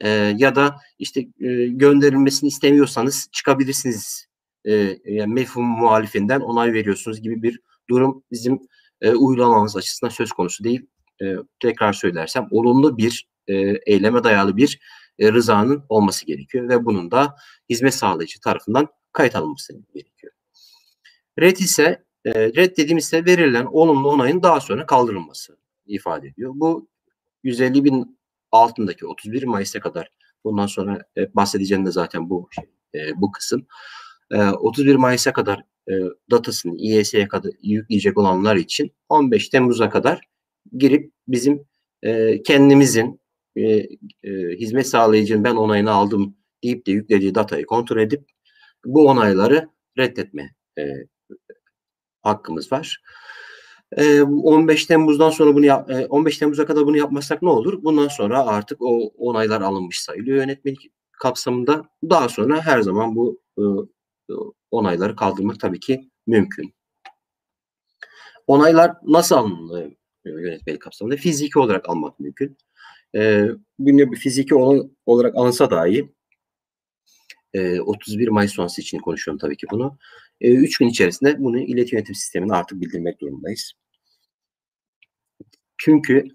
E, 0.00 0.08
ya 0.36 0.54
da 0.54 0.76
işte 0.98 1.20
e, 1.20 1.66
gönderilmesini 1.66 2.48
istemiyorsanız 2.48 3.28
çıkabilirsiniz. 3.32 4.26
E, 4.64 4.98
yani 5.04 5.34
mefhum 5.34 5.64
muhalifinden 5.64 6.40
onay 6.40 6.72
veriyorsunuz 6.72 7.22
gibi 7.22 7.42
bir 7.42 7.60
durum 7.90 8.22
bizim 8.30 8.58
e, 9.00 9.10
uygulamamız 9.10 9.76
açısından 9.76 10.10
söz 10.10 10.32
konusu 10.32 10.64
değil. 10.64 10.86
E, 11.22 11.34
tekrar 11.60 11.92
söylersem 11.92 12.48
olumlu 12.50 12.98
bir 12.98 13.28
e, 13.48 13.54
eyleme 13.86 14.24
dayalı 14.24 14.56
bir 14.56 14.80
e, 15.18 15.32
rızanın 15.32 15.84
olması 15.88 16.26
gerekiyor 16.26 16.68
ve 16.68 16.84
bunun 16.84 17.10
da 17.10 17.36
hizmet 17.70 17.94
sağlayıcı 17.94 18.40
tarafından 18.40 18.88
kayıt 19.12 19.36
alınması 19.36 19.72
gerekiyor. 19.94 20.32
Red 21.40 21.56
ise 21.56 22.04
e, 22.24 22.34
red 22.34 22.76
dediğimizde 22.76 23.24
verilen 23.24 23.64
olumlu 23.64 24.10
onayın 24.10 24.42
daha 24.42 24.60
sonra 24.60 24.86
kaldırılması 24.86 25.56
ifade 25.86 26.28
ediyor. 26.28 26.52
Bu 26.54 26.88
150 27.42 27.84
bin 27.84 28.18
altındaki 28.52 29.06
31 29.06 29.42
Mayıs'a 29.42 29.80
kadar 29.80 30.10
bundan 30.44 30.66
sonra 30.66 31.02
e, 31.16 31.34
bahsedeceğim 31.34 31.86
de 31.86 31.90
zaten 31.90 32.30
bu 32.30 32.48
şey, 32.52 32.64
e, 32.94 33.20
bu 33.20 33.32
kısım. 33.32 33.66
E, 34.30 34.42
31 34.42 34.96
Mayıs'a 34.96 35.32
kadar 35.32 35.62
e, 35.88 35.94
datasını 36.30 36.76
İES'ye 36.76 37.28
kadar 37.28 37.50
yükleyecek 37.62 38.18
olanlar 38.18 38.56
için 38.56 38.92
15 39.08 39.48
Temmuz'a 39.48 39.90
kadar 39.90 40.20
girip 40.78 41.12
bizim 41.28 41.64
e, 42.02 42.42
kendimizin 42.42 43.20
e, 43.56 43.62
e, 44.22 44.30
hizmet 44.56 44.86
sağlayıcının 44.86 45.44
ben 45.44 45.54
onayını 45.54 45.90
aldım 45.90 46.36
deyip 46.64 46.86
de 46.86 46.92
yüklediği 46.92 47.34
datayı 47.34 47.66
kontrol 47.66 47.98
edip 47.98 48.24
bu 48.84 49.08
onayları 49.08 49.68
reddetme 49.98 50.54
e, 50.78 50.84
hakkımız 52.22 52.72
var. 52.72 53.02
15 53.98 54.86
Temmuz'dan 54.86 55.30
sonra 55.30 55.54
bunu 55.54 55.66
yap, 55.66 55.90
15 56.08 56.38
Temmuz'a 56.38 56.66
kadar 56.66 56.86
bunu 56.86 56.96
yapmazsak 56.96 57.42
ne 57.42 57.48
olur? 57.48 57.82
Bundan 57.82 58.08
sonra 58.08 58.46
artık 58.46 58.82
o 58.82 59.12
onaylar 59.18 59.60
alınmış 59.60 60.00
sayılıyor 60.00 60.36
yönetmelik 60.36 60.90
kapsamında. 61.12 61.88
Daha 62.10 62.28
sonra 62.28 62.60
her 62.60 62.80
zaman 62.80 63.16
bu 63.16 63.40
onayları 64.70 65.16
kaldırmak 65.16 65.60
tabii 65.60 65.80
ki 65.80 66.10
mümkün. 66.26 66.74
Onaylar 68.46 68.92
nasıl 69.02 69.36
alınıyor 69.36 69.92
yönetmelik 70.24 70.82
kapsamında? 70.82 71.16
Fiziki 71.16 71.58
olarak 71.58 71.88
almak 71.88 72.20
mümkün. 72.20 72.58
Bunu 73.78 74.14
fiziki 74.14 74.54
olarak 75.06 75.36
alınsa 75.36 75.70
dahi 75.70 76.12
31 77.80 78.28
Mayıs 78.28 78.52
sonrası 78.52 78.80
için 78.80 78.98
konuşuyorum 78.98 79.38
tabii 79.38 79.56
ki 79.56 79.66
bunu. 79.70 79.98
3 80.40 80.78
gün 80.78 80.88
içerisinde 80.88 81.36
bunu 81.38 81.58
ileti 81.58 81.94
yönetim 81.94 82.14
sistemine 82.14 82.52
artık 82.52 82.80
bildirmek 82.80 83.20
durumundayız. 83.20 83.72
Çünkü 85.78 86.28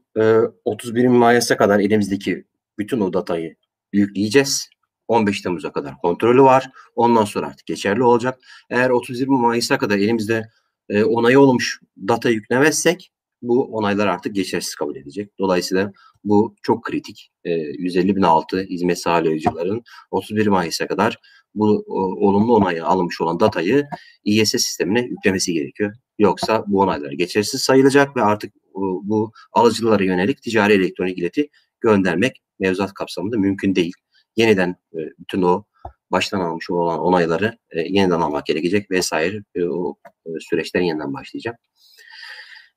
31 0.66 1.08
Mayıs'a 1.08 1.58
kadar 1.58 1.80
elimizdeki 1.80 2.46
bütün 2.80 3.00
o 3.00 3.14
datayı 3.14 3.56
yükleyeceğiz. 3.94 4.70
15 5.08 5.42
Temmuz'a 5.42 5.72
kadar 5.72 5.98
kontrolü 5.98 6.42
var. 6.42 6.70
Ondan 6.96 7.26
sonra 7.26 7.48
artık 7.48 7.66
geçerli 7.66 8.04
olacak. 8.04 8.40
Eğer 8.70 8.90
31 8.90 9.28
Mayıs'a 9.28 9.78
kadar 9.78 9.98
elimizde 9.98 10.50
onayı 10.90 11.40
olmuş 11.40 11.80
data 12.08 12.30
yüklemezsek 12.30 13.12
bu 13.42 13.64
onaylar 13.64 14.08
artık 14.08 14.36
geçersiz 14.36 14.76
kabul 14.76 14.96
edecek. 14.96 15.32
Dolayısıyla 15.40 15.92
bu 16.24 16.56
çok 16.62 16.84
kritik. 16.84 17.32
E, 17.44 17.52
150 17.52 18.16
bin 18.16 18.22
altı 18.22 18.62
hizmet 18.62 19.00
sağlayıcıların 19.00 19.84
31 20.12 20.48
Mayıs'a 20.48 20.88
kadar 20.88 21.18
bu 21.56 21.84
o, 21.88 22.28
olumlu 22.28 22.56
onayı 22.56 22.86
alınmış 22.86 23.22
olan 23.22 23.40
datayı 23.40 23.86
İYS 24.24 24.52
sistemine 24.52 25.02
yüklemesi 25.02 25.54
gerekiyor. 25.54 25.94
Yoksa 26.20 26.64
bu 26.68 26.80
onaylar 26.80 27.12
geçersiz 27.12 27.62
sayılacak 27.62 28.18
ve 28.18 28.22
artık 28.22 28.54
o, 28.74 28.82
bu 29.04 29.32
alıcılara 29.54 30.04
yönelik 30.04 30.42
ticari 30.42 30.74
elektronik 30.74 31.18
ileti 31.18 31.50
göndermek 31.82 32.42
mevzuat 32.60 32.94
kapsamında 32.94 33.38
mümkün 33.38 33.76
değil. 33.76 33.94
Yeniden 34.36 34.76
e, 34.94 35.00
bütün 35.20 35.42
o 35.42 35.64
baştan 36.12 36.40
almış 36.40 36.70
olan 36.70 37.00
onayları 37.00 37.58
e, 37.72 37.82
yeniden 37.82 38.22
almak 38.22 38.46
gerekecek 38.46 38.92
vesaire 38.92 39.44
e, 39.56 39.64
o 39.64 39.96
e, 40.26 40.30
süreçler 40.40 40.82
yeniden 40.82 41.14
başlayacak. 41.14 41.60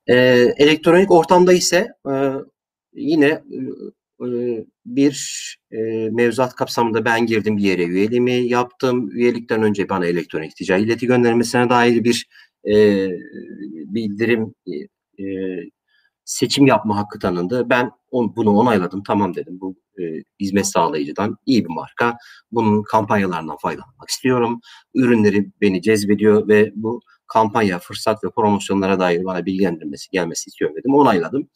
E, 0.06 0.14
elektronik 0.56 1.10
ortamda 1.10 1.52
ise 1.52 1.88
e, 2.10 2.14
yine 2.94 3.26
e, 3.26 4.64
bir 4.86 5.56
e, 5.70 5.76
mevzuat 6.10 6.54
kapsamında 6.54 7.04
ben 7.04 7.26
girdim 7.26 7.56
bir 7.56 7.62
yere 7.62 7.84
üyeliğimi 7.84 8.32
yaptım. 8.32 9.10
Üyelikten 9.10 9.62
önce 9.62 9.88
bana 9.88 10.06
elektronik 10.06 10.56
ticari 10.56 10.82
ileti 10.82 11.06
göndermesine 11.06 11.68
dair 11.68 12.04
bir 12.04 12.26
e, 12.68 13.08
bildirim 13.94 14.54
e, 15.18 15.24
seçim 16.24 16.66
yapma 16.66 16.96
hakkı 16.96 17.18
tanındı. 17.18 17.70
Ben 17.70 17.90
on, 18.10 18.36
bunu 18.36 18.50
onayladım. 18.50 19.02
Tamam 19.02 19.34
dedim. 19.34 19.60
Bu 19.60 19.76
e, 19.98 20.02
hizmet 20.40 20.66
sağlayıcıdan 20.66 21.36
iyi 21.46 21.64
bir 21.64 21.70
marka. 21.70 22.16
Bunun 22.52 22.82
kampanyalarından 22.82 23.56
faydalanmak 23.56 24.08
istiyorum. 24.08 24.60
Ürünleri 24.94 25.50
beni 25.60 25.82
cezbediyor 25.82 26.48
ve 26.48 26.72
bu 26.74 27.00
kampanya, 27.34 27.78
fırsat 27.78 28.24
ve 28.24 28.30
promosyonlara 28.30 29.00
dair 29.00 29.24
bana 29.24 29.46
bilgilendirmesi 29.46 30.10
gelmesi 30.10 30.48
istiyorum 30.48 30.76
dedim. 30.76 30.94
Onayladım. 30.94 31.48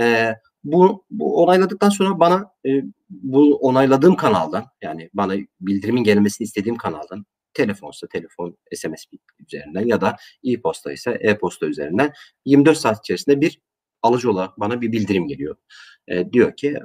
E, 0.00 0.34
bu, 0.64 1.04
bu 1.10 1.42
onayladıktan 1.42 1.88
sonra 1.88 2.20
bana 2.20 2.50
e, 2.66 2.70
bu 3.10 3.56
onayladığım 3.56 4.16
kanaldan 4.16 4.64
yani 4.82 5.10
bana 5.14 5.34
bildirimin 5.60 6.04
gelmesini 6.04 6.44
istediğim 6.44 6.76
kanaldan 6.76 7.26
telefonsa 7.54 8.06
telefon 8.06 8.56
SMS 8.74 9.04
üzerinden 9.48 9.86
ya 9.86 10.00
da 10.00 10.16
e-posta 10.44 10.92
ise 10.92 11.10
e-posta 11.20 11.66
üzerinden 11.66 12.12
24 12.44 12.78
saat 12.78 12.98
içerisinde 12.98 13.40
bir 13.40 13.60
alıcı 14.02 14.30
olarak 14.30 14.60
bana 14.60 14.80
bir 14.80 14.92
bildirim 14.92 15.28
geliyor. 15.28 15.56
E, 16.08 16.32
diyor 16.32 16.56
ki 16.56 16.78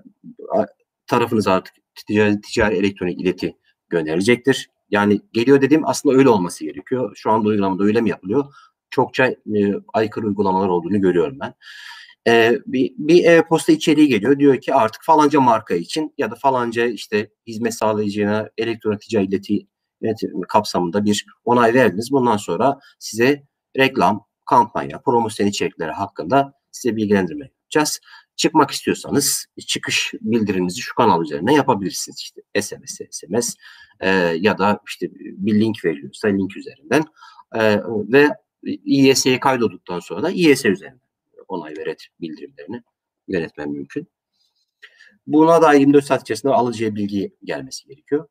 tarafınız 1.07 1.47
artık 1.47 1.73
ticari, 1.95 2.41
ticari 2.41 2.75
elektronik 2.75 3.21
ileti 3.21 3.57
gönderilecektir. 3.89 4.69
Yani 4.89 5.22
geliyor 5.34 5.62
dediğim 5.62 5.88
aslında 5.88 6.15
öyle 6.15 6.29
olması 6.29 6.65
gerekiyor. 6.65 7.12
Şu 7.15 7.32
anda 7.32 7.48
uygulamada 7.48 7.84
öyle 7.84 8.01
mi 8.01 8.10
yapılıyor? 8.10 8.46
Çokça 8.89 9.25
e, 9.25 9.74
aykırı 9.94 10.27
uygulamalar 10.27 10.67
olduğunu 10.67 11.01
görüyorum 11.01 11.38
ben. 11.39 11.53
E, 12.27 12.60
bir, 12.65 13.25
e-posta 13.25 13.72
içeriği 13.72 14.08
geliyor. 14.08 14.39
Diyor 14.39 14.62
ki 14.62 14.74
artık 14.74 15.03
falanca 15.03 15.41
marka 15.41 15.75
için 15.75 16.13
ya 16.17 16.32
da 16.32 16.36
falanca 16.36 16.86
işte 16.86 17.29
hizmet 17.48 17.74
sağlayıcına 17.74 18.50
elektronik 18.58 19.01
ticari 19.01 19.25
ileti 19.25 19.67
yönetimi 20.01 20.48
kapsamında 20.48 21.06
bir 21.06 21.25
onay 21.46 21.74
verdiniz. 21.74 22.12
Bundan 22.12 22.38
sonra 22.38 22.79
size 23.00 23.44
reklam, 23.77 24.25
kampanya, 24.50 25.01
promosyon 25.01 25.48
içerikleri 25.48 25.91
hakkında 25.91 26.53
size 26.72 26.96
bilgilendirme 26.96 27.46
yapacağız. 27.46 28.00
Çıkmak 28.38 28.72
istiyorsanız 28.72 29.46
çıkış 29.67 30.13
bildiriminizi 30.22 30.82
şu 30.82 30.96
kanal 30.96 31.24
üzerinden 31.24 31.51
yapabilirsiniz. 31.51 32.20
İşte 32.20 32.41
SMS, 32.62 33.00
SMS 33.12 33.56
e, 34.00 34.10
ya 34.39 34.58
da 34.58 34.79
işte 34.88 35.08
bir 35.13 35.60
link 35.60 35.86
veriliyorsa 35.86 36.27
link 36.27 36.58
üzerinden 36.58 37.06
e, 37.56 37.79
ve 37.84 38.29
İYS'ye 38.63 39.39
kaydolduktan 39.39 40.00
sonra 40.00 40.24
da 40.24 40.32
İYS 40.32 40.65
üzerinden 40.65 41.01
onay 41.48 41.74
ve 41.77 41.96
bildirimlerini 42.22 42.84
yönetmen 43.27 43.70
mümkün. 43.70 44.08
Buna 45.27 45.62
da 45.62 45.74
24 45.74 46.06
saat 46.06 46.22
içerisinde 46.22 46.53
alıcıya 46.53 46.96
bilgi 46.96 47.36
gelmesi 47.44 47.88
gerekiyor. 47.88 48.27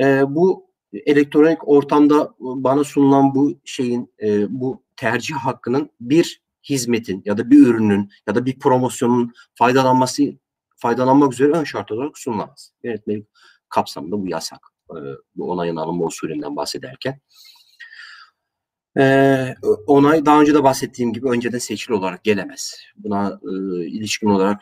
E, 0.00 0.22
bu 0.28 0.70
elektronik 0.92 1.68
ortamda 1.68 2.34
bana 2.38 2.84
sunulan 2.84 3.34
bu 3.34 3.60
şeyin, 3.64 4.12
e, 4.22 4.60
bu 4.60 4.82
tercih 4.96 5.34
hakkının 5.34 5.90
bir 6.00 6.41
hizmetin 6.68 7.22
ya 7.24 7.38
da 7.38 7.50
bir 7.50 7.66
ürünün 7.66 8.10
ya 8.28 8.34
da 8.34 8.46
bir 8.46 8.58
promosyonun 8.58 9.32
faydalanması 9.54 10.22
faydalanmak 10.76 11.32
üzere 11.32 11.52
ön 11.52 11.64
şart 11.64 11.92
olarak 11.92 12.18
sunulamaz. 12.18 12.72
Yönetmelik 12.82 13.26
kapsamında 13.68 14.22
bu 14.22 14.28
yasak. 14.28 14.60
E, 14.90 14.98
bu 15.34 15.50
onayın 15.50 15.76
alınma 15.76 16.04
usulünden 16.06 16.56
bahsederken. 16.56 17.20
Ee, 18.98 19.54
onay 19.86 20.26
daha 20.26 20.40
önce 20.40 20.54
de 20.54 20.62
bahsettiğim 20.62 21.12
gibi 21.12 21.28
önceden 21.28 21.58
seçili 21.58 21.94
olarak 21.94 22.24
gelemez. 22.24 22.76
Buna 22.96 23.40
e, 23.42 23.50
ilişkin 23.86 24.26
olarak 24.26 24.60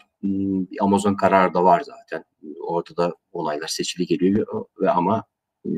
Amazon 0.81 1.15
kararı 1.15 1.55
da 1.55 1.65
var 1.65 1.83
zaten. 1.85 2.25
Orada 2.61 2.97
da 2.97 3.15
onaylar 3.33 3.69
seçili 3.69 4.07
geliyor 4.07 4.65
ve 4.81 4.91
ama 4.91 5.25
e, 5.67 5.71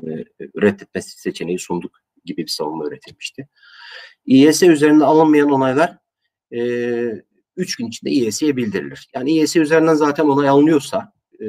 reddetme 0.62 1.02
seçeneği 1.02 1.58
sunduk 1.58 1.98
gibi 2.24 2.42
bir 2.42 2.50
savunma 2.50 2.86
üretilmişti. 2.86 3.48
İES 4.26 4.62
üzerinde 4.62 5.04
alınmayan 5.04 5.50
onaylar 5.50 5.98
e, 6.54 7.22
3 7.56 7.76
gün 7.76 7.86
içinde 7.86 8.10
İES'ye 8.10 8.56
bildirilir. 8.56 9.08
Yani 9.14 9.30
İES 9.30 9.56
üzerinden 9.56 9.94
zaten 9.94 10.24
onay 10.24 10.48
alınıyorsa 10.48 11.12
e, 11.40 11.44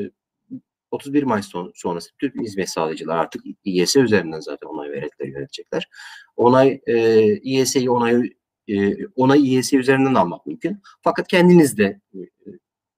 31 0.91 1.23
Mayıs 1.23 1.45
son, 1.45 1.71
sonrası 1.75 2.09
Türk 2.19 2.35
hizmet 2.35 2.69
sağlayıcılar 2.69 3.17
artık 3.17 3.43
İES 3.63 3.95
üzerinden 3.95 4.39
zaten 4.39 4.67
onay 4.67 4.91
ve 4.91 5.01
redleri 5.01 5.31
yönetecekler. 5.31 5.89
Onay 6.35 6.81
e, 6.87 7.25
İES'yi 7.37 7.89
onay 7.89 8.33
e, 8.67 9.05
onay 9.05 9.53
İES 9.53 9.73
üzerinden 9.73 10.13
almak 10.13 10.45
mümkün. 10.45 10.81
Fakat 11.01 11.27
kendiniz 11.27 11.77
de 11.77 12.01
e, 12.13 12.19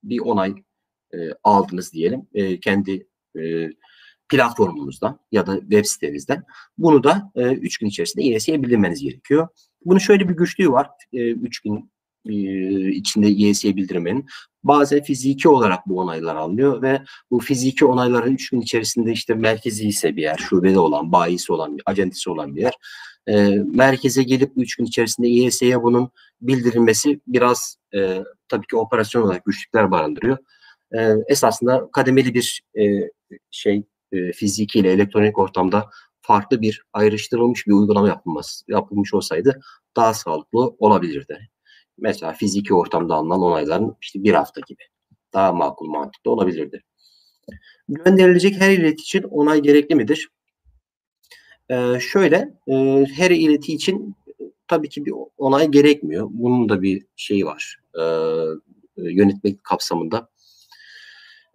bir 0.03 0.19
onay 0.19 0.55
e, 1.13 1.17
aldınız 1.43 1.93
diyelim. 1.93 2.27
E, 2.33 2.59
kendi 2.59 3.07
e, 3.39 3.69
platformunuzdan 4.29 5.19
ya 5.31 5.47
da 5.47 5.59
web 5.59 5.85
sitenizden. 5.85 6.43
Bunu 6.77 7.03
da 7.03 7.31
3 7.35 7.75
e, 7.75 7.79
gün 7.81 7.87
içerisinde 7.87 8.23
İES'ye 8.23 8.63
bildirmeniz 8.63 9.01
gerekiyor. 9.01 9.47
Bunun 9.85 9.99
şöyle 9.99 10.29
bir 10.29 10.33
güçlüğü 10.33 10.71
var. 10.71 10.89
3 11.13 11.59
e, 11.65 11.69
gün 11.69 11.75
e, 11.75 11.81
içinde 12.91 13.29
İES'ye 13.29 13.75
bildirmenin. 13.75 14.25
Bazen 14.63 15.03
fiziki 15.03 15.49
olarak 15.49 15.87
bu 15.87 15.99
onaylar 15.99 16.35
alınıyor 16.35 16.81
ve 16.81 17.01
bu 17.31 17.39
fiziki 17.39 17.85
onayların 17.85 18.33
3 18.33 18.49
gün 18.49 18.61
içerisinde 18.61 19.11
işte 19.11 19.33
merkezi 19.33 19.87
ise 19.87 20.15
bir 20.15 20.21
yer, 20.21 20.37
şubede 20.37 20.79
olan, 20.79 21.11
bayisi 21.11 21.53
olan, 21.53 21.77
acentisi 21.85 22.29
olan 22.29 22.55
bir 22.55 22.61
yer. 22.61 22.73
E, 23.27 23.49
merkeze 23.73 24.23
gelip 24.23 24.51
3 24.55 24.75
gün 24.75 24.85
içerisinde 24.85 25.27
İES'ye 25.27 25.83
bunun 25.83 26.09
bildirilmesi 26.41 27.19
biraz 27.27 27.77
e, 27.95 28.23
tabii 28.47 28.67
ki 28.67 28.75
operasyon 28.75 29.21
olarak 29.21 29.45
güçlükler 29.45 29.91
barındırıyor. 29.91 30.37
E, 30.97 31.13
esasında 31.27 31.89
kademeli 31.93 32.33
bir 32.33 32.61
e, 32.79 32.83
şey 33.51 33.83
e, 34.11 34.31
fiziki 34.31 34.79
ile 34.79 34.91
elektronik 34.91 35.39
ortamda 35.39 35.89
farklı 36.21 36.61
bir 36.61 36.83
ayrıştırılmış 36.93 37.67
bir 37.67 37.71
uygulama 37.71 38.07
yapılması, 38.07 38.65
yapılmış 38.67 39.13
olsaydı 39.13 39.61
daha 39.95 40.13
sağlıklı 40.13 40.59
olabilirdi. 40.79 41.49
Mesela 41.97 42.33
fiziki 42.33 42.73
ortamda 42.73 43.15
alınan 43.15 43.41
onayların 43.41 43.97
işte 44.01 44.23
bir 44.23 44.33
hafta 44.33 44.61
gibi 44.67 44.83
daha 45.33 45.51
makul 45.53 45.89
mantıklı 45.89 46.31
olabilirdi. 46.31 46.83
Gönderilecek 47.89 48.61
her 48.61 48.71
ileti 48.71 49.01
için 49.01 49.23
onay 49.23 49.61
gerekli 49.61 49.95
midir? 49.95 50.29
Ee, 51.69 51.99
şöyle, 51.99 52.53
e, 52.67 53.05
her 53.15 53.31
ileti 53.31 53.73
için 53.73 54.15
tabii 54.67 54.89
ki 54.89 55.05
bir 55.05 55.13
onay 55.37 55.67
gerekmiyor. 55.67 56.27
Bunun 56.29 56.69
da 56.69 56.81
bir 56.81 57.05
şeyi 57.15 57.45
var. 57.45 57.79
Ee, 57.99 58.01
yönetmek 58.97 59.63
kapsamında 59.63 60.29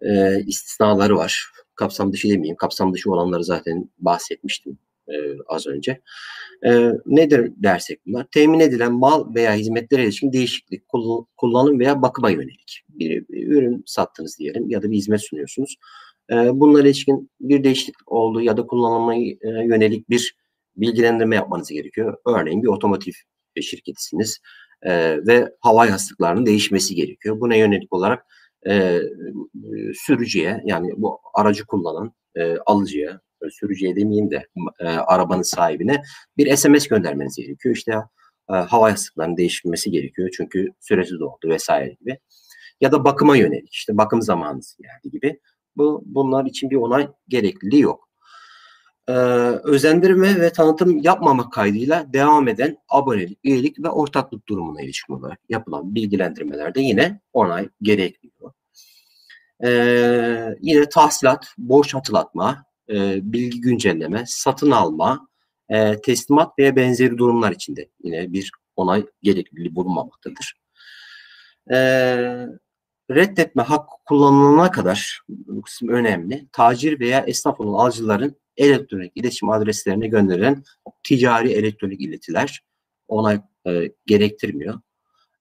e, 0.01 0.39
istisnaları 0.43 1.15
var 1.15 1.51
kapsam 1.75 2.13
dışı 2.13 2.29
demeyeyim. 2.29 2.55
Kapsam 2.55 2.93
dışı 2.93 3.11
olanları 3.11 3.43
zaten 3.43 3.89
bahsetmiştim 3.99 4.77
e, 5.07 5.15
az 5.47 5.67
önce. 5.67 6.01
E, 6.65 6.91
nedir 7.05 7.51
dersek 7.57 7.99
bunlar? 8.05 8.27
Temin 8.31 8.59
edilen 8.59 8.93
mal 8.93 9.35
veya 9.35 9.53
hizmetlere 9.53 10.03
ilişkin 10.03 10.33
değişiklik, 10.33 10.83
kullanım 11.37 11.79
veya 11.79 12.01
bakıma 12.01 12.29
yönelik. 12.29 12.83
Bir, 12.89 13.27
bir 13.27 13.47
ürün 13.47 13.83
sattınız 13.85 14.39
diyelim 14.39 14.69
ya 14.69 14.83
da 14.83 14.91
bir 14.91 14.97
hizmet 14.97 15.21
sunuyorsunuz. 15.21 15.75
E, 16.31 16.35
bunlara 16.35 16.87
ilişkin 16.87 17.31
bir 17.39 17.63
değişiklik 17.63 18.11
oldu 18.11 18.41
ya 18.41 18.57
da 18.57 18.67
kullanılmaya 18.67 19.21
e, 19.21 19.49
yönelik 19.49 20.09
bir 20.09 20.35
bilgilendirme 20.75 21.35
yapmanız 21.35 21.69
gerekiyor. 21.69 22.17
Örneğin 22.25 22.63
bir 22.63 22.67
otomotiv 22.67 23.11
şirketisiniz 23.61 24.39
e, 24.81 25.17
ve 25.27 25.55
hava 25.59 25.85
yastıklarının 25.85 26.45
değişmesi 26.45 26.95
gerekiyor. 26.95 27.39
Buna 27.39 27.55
yönelik 27.55 27.93
olarak 27.93 28.25
e, 28.69 28.99
sürücüye 29.93 30.61
yani 30.65 30.91
bu 30.97 31.19
aracı 31.33 31.65
kullanan 31.65 32.13
e, 32.35 32.57
alıcıya 32.65 33.21
sürücüye 33.49 33.95
demeyeyim 33.95 34.31
de 34.31 34.47
e, 34.79 34.85
arabanın 34.85 35.41
sahibine 35.41 36.03
bir 36.37 36.55
SMS 36.55 36.87
göndermeniz 36.87 37.35
gerekiyor. 37.35 37.75
İşte 37.75 37.91
e, 38.49 38.53
hava 38.53 38.89
yastıklarının 38.89 39.37
değişmesi 39.37 39.91
gerekiyor 39.91 40.29
çünkü 40.37 40.69
süresi 40.79 41.19
doldu 41.19 41.49
vesaire 41.49 41.93
gibi. 41.99 42.19
Ya 42.81 42.91
da 42.91 43.03
bakıma 43.03 43.37
yönelik 43.37 43.73
işte 43.73 43.97
bakım 43.97 44.21
zamanı 44.21 44.59
geldi 44.79 45.11
gibi. 45.11 45.39
Bu 45.75 46.03
bunlar 46.05 46.45
için 46.45 46.69
bir 46.69 46.75
onay 46.75 47.07
gerekliliği 47.27 47.81
yok. 47.81 48.11
Ee, 49.07 49.13
özendirme 49.63 50.41
ve 50.41 50.53
tanıtım 50.53 50.97
yapmamak 50.97 51.53
kaydıyla 51.53 52.13
devam 52.13 52.47
eden 52.47 52.77
abonelik, 52.89 53.39
üyelik 53.43 53.83
ve 53.83 53.89
ortaklık 53.89 54.47
durumuna 54.47 54.81
ilişkin 54.81 55.13
olarak 55.13 55.39
yapılan 55.49 55.95
bilgilendirmelerde 55.95 56.81
yine 56.81 57.21
onay 57.33 57.69
gerekliyor. 57.81 58.51
Ee, 59.63 60.55
yine 60.61 60.89
tahsilat, 60.89 61.45
borç 61.57 61.93
hatırlatma, 61.93 62.65
e, 62.91 63.19
bilgi 63.23 63.61
güncelleme, 63.61 64.23
satın 64.27 64.71
alma, 64.71 65.27
e, 65.69 66.01
teslimat 66.01 66.59
veya 66.59 66.75
benzeri 66.75 67.17
durumlar 67.17 67.51
içinde 67.51 67.89
yine 68.03 68.33
bir 68.33 68.51
onay 68.75 69.05
gerekliliği 69.21 69.75
bulunmamaktadır. 69.75 70.61
E, 71.71 71.77
reddetme 73.11 73.63
hakkı 73.63 73.95
kullanılana 74.05 74.71
kadar 74.71 75.21
bu 75.29 75.61
kısım 75.61 75.89
önemli. 75.89 76.47
Tacir 76.51 76.99
veya 76.99 77.19
esnaf 77.19 77.59
olan 77.59 77.85
alıcıların 77.85 78.35
elektronik 78.57 79.11
iletişim 79.17 79.49
adreslerine 79.49 80.07
gönderilen 80.07 80.63
ticari 81.03 81.51
elektronik 81.51 82.01
iletiler 82.01 82.61
onay 83.07 83.41
e, 83.67 83.91
gerektirmiyor. 84.05 84.79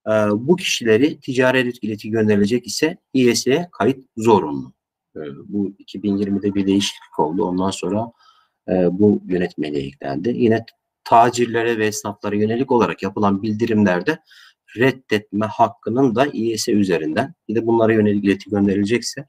E, 0.07 0.13
bu 0.33 0.57
kişileri 0.57 1.21
ticari 1.21 1.73
ileti 1.83 2.11
gönderilecek 2.11 2.67
ise 2.67 2.97
İES'e 3.15 3.69
kayıt 3.73 4.05
zorunlu. 4.17 4.73
E, 5.17 5.21
bu 5.49 5.71
2020'de 5.71 6.55
bir 6.55 6.67
değişiklik 6.67 7.19
oldu. 7.19 7.45
Ondan 7.45 7.71
sonra 7.71 8.13
e, 8.69 8.73
bu 8.73 9.23
yönetmeliğe 9.27 9.87
eklendi. 9.87 10.33
Yine 10.37 10.65
tacirlere 11.05 11.79
ve 11.79 11.87
esnaflara 11.87 12.37
yönelik 12.37 12.73
olarak 12.73 13.03
yapılan 13.03 13.43
bildirimlerde 13.43 14.19
reddetme 14.77 15.47
hakkının 15.47 16.15
da 16.15 16.27
İES 16.27 16.69
üzerinden 16.69 17.35
bir 17.49 17.55
de 17.55 17.67
bunlara 17.67 17.93
yönelik 17.93 18.25
ileti 18.25 18.51
gönderilecekse 18.51 19.25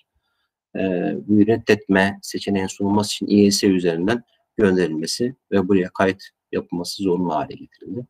e, 0.75 0.79
bu 1.27 1.47
reddetme 1.47 2.19
seçeneğin 2.21 2.67
sunulması 2.67 3.07
için 3.07 3.27
İES 3.27 3.63
üzerinden 3.63 4.23
gönderilmesi 4.57 5.35
ve 5.51 5.67
buraya 5.67 5.89
kayıt 5.89 6.23
yapılması 6.51 7.03
zorunlu 7.03 7.35
hale 7.35 7.53
getirildi. 7.55 8.05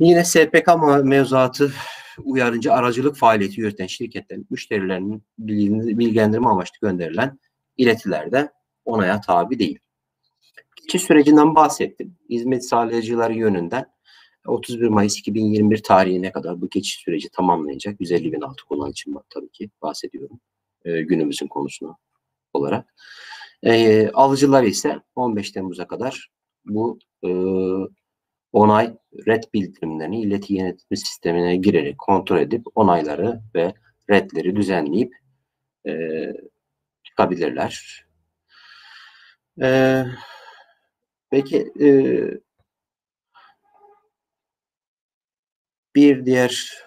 Yine 0.00 0.24
SPK 0.24 0.68
mevzuatı 1.02 1.72
uyarıcı 2.24 2.72
aracılık 2.72 3.16
faaliyeti 3.16 3.60
yürüten 3.60 3.86
şirketlerin 3.86 4.46
müşterilerinin 4.50 5.22
bilgilendirme 5.38 6.48
amaçlı 6.48 6.74
gönderilen 6.82 7.38
iletilerde 7.76 8.52
onaya 8.84 9.20
tabi 9.20 9.58
değil. 9.58 9.78
Geçiş 10.82 11.02
sürecinden 11.02 11.54
bahsettim. 11.54 12.16
Hizmet 12.30 12.68
sağlayıcıları 12.68 13.34
yönünden 13.34 13.86
31 14.46 14.88
Mayıs 14.88 15.18
2021 15.18 15.82
tarihine 15.82 16.32
kadar 16.32 16.60
bu 16.60 16.68
geçiş 16.68 16.96
süreci 16.96 17.28
tamamlayacak. 17.28 18.00
150 18.00 18.32
bin 18.32 18.40
altı 18.40 18.64
kullanıcım 18.64 19.14
var 19.14 19.22
tabii 19.30 19.50
ki 19.50 19.70
bahsediyorum 19.82 20.40
e, 20.84 21.02
günümüzün 21.02 21.46
konusunu 21.46 21.96
olarak. 22.52 22.94
E, 23.62 24.08
alıcılar 24.08 24.62
ise 24.62 25.00
15 25.16 25.50
Temmuz'a 25.50 25.86
kadar 25.86 26.30
bu 26.64 26.98
e, 27.24 27.28
onay 28.52 28.96
red 29.26 29.42
bildirimlerini 29.54 30.20
ileti 30.20 30.54
yönetim 30.54 30.96
sistemine 30.96 31.56
girerek 31.56 31.98
kontrol 31.98 32.38
edip 32.38 32.66
onayları 32.74 33.40
ve 33.54 33.74
redleri 34.10 34.56
düzenleyip 34.56 35.14
e, 35.86 35.92
çıkabilirler. 37.02 38.04
E, 39.62 40.04
peki 41.30 41.72
e, 41.80 41.88
bir 45.94 46.26
diğer 46.26 46.82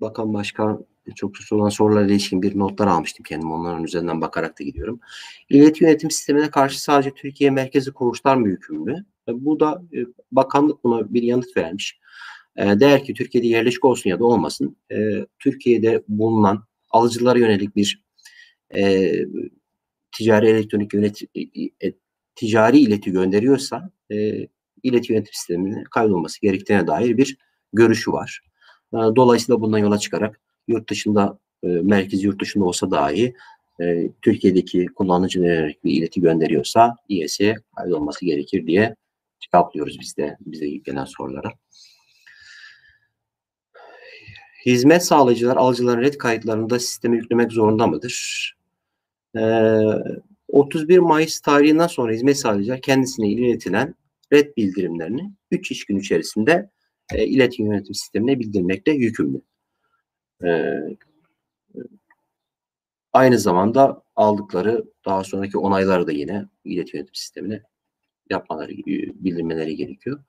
bakan 0.00 0.34
başkan 0.34 0.86
çok 1.14 1.32
olan 1.52 1.68
sorularla 1.68 2.06
ilişkin 2.12 2.42
bir 2.42 2.58
notlar 2.58 2.86
almıştım 2.86 3.24
kendim. 3.28 3.52
Onların 3.52 3.84
üzerinden 3.84 4.20
bakarak 4.20 4.60
da 4.60 4.64
gidiyorum. 4.64 5.00
İleti 5.48 5.84
yönetim 5.84 6.10
sistemine 6.10 6.50
karşı 6.50 6.82
sadece 6.82 7.10
Türkiye 7.10 7.50
merkezi 7.50 7.92
kuruluşlar 7.92 8.36
mı 8.36 8.48
yükümlü? 8.48 9.04
Bu 9.28 9.60
da 9.60 9.82
e, 9.94 9.98
bakanlık 10.32 10.84
buna 10.84 11.14
bir 11.14 11.22
yanıt 11.22 11.56
vermiş. 11.56 11.98
E, 12.56 12.64
der 12.64 13.04
ki 13.04 13.14
Türkiye'de 13.14 13.46
yerleşik 13.46 13.84
olsun 13.84 14.10
ya 14.10 14.18
da 14.18 14.24
olmasın. 14.24 14.76
E, 14.92 15.26
Türkiye'de 15.38 16.02
bulunan 16.08 16.64
alıcılara 16.90 17.38
yönelik 17.38 17.76
bir 17.76 18.06
ticari 20.12 20.48
elektronik 20.48 20.94
yönet 20.94 21.20
ticari 22.34 22.78
ileti 22.78 23.10
gönderiyorsa 23.10 23.90
ileti 24.82 25.12
yönetim 25.12 25.32
sisteminin 25.32 25.84
kaydolması 25.84 26.40
gerektiğine 26.40 26.86
dair 26.86 27.16
bir 27.16 27.36
görüşü 27.72 28.12
var. 28.12 28.42
Dolayısıyla 28.92 29.60
bundan 29.60 29.78
yola 29.78 29.98
çıkarak 29.98 30.40
yurt 30.68 30.90
dışında 30.90 31.38
merkez 31.62 32.24
yurt 32.24 32.40
dışında 32.40 32.64
olsa 32.64 32.90
dahi 32.90 33.34
Türkiye'deki 34.22 34.86
kullanıcı 34.86 35.38
yönelik 35.40 35.84
bir 35.84 35.92
ileti 35.92 36.20
gönderiyorsa 36.20 36.96
İES'e 37.08 37.54
kaydolması 37.76 38.24
gerekir 38.24 38.66
diye 38.66 38.96
cevaplıyoruz 39.40 39.98
biz 40.00 40.16
de 40.16 40.36
bize 40.40 40.68
gelen 40.68 41.04
sorulara. 41.04 41.52
Hizmet 44.66 45.04
sağlayıcılar 45.04 45.56
alıcıların 45.56 46.02
red 46.02 46.14
kayıtlarında 46.14 46.78
sisteme 46.78 47.16
yüklemek 47.16 47.52
zorunda 47.52 47.86
mıdır? 47.86 48.56
Ee, 49.36 49.80
31 50.48 50.98
Mayıs 50.98 51.40
tarihinden 51.40 51.86
sonra 51.86 52.12
hizmet 52.12 52.38
sağlayıcılar 52.38 52.80
kendisine 52.80 53.28
iletilen 53.28 53.94
red 54.32 54.56
bildirimlerini 54.56 55.32
3 55.50 55.70
iş 55.70 55.84
gün 55.84 55.98
içerisinde 55.98 56.70
e, 57.12 57.26
iletim 57.26 57.66
yönetim 57.66 57.94
sistemine 57.94 58.40
bildirmekte 58.40 58.92
yükümlü. 58.92 59.42
Ee, 60.44 60.72
aynı 63.12 63.38
zamanda 63.38 64.02
aldıkları 64.16 64.84
daha 65.04 65.24
sonraki 65.24 65.58
onayları 65.58 66.06
da 66.06 66.12
yine 66.12 66.44
iletim 66.64 66.98
yönetim 66.98 67.14
sistemine 67.14 67.62
yapmaları, 68.30 68.70
bildirmeleri 69.14 69.76
gerekiyor. 69.76 70.20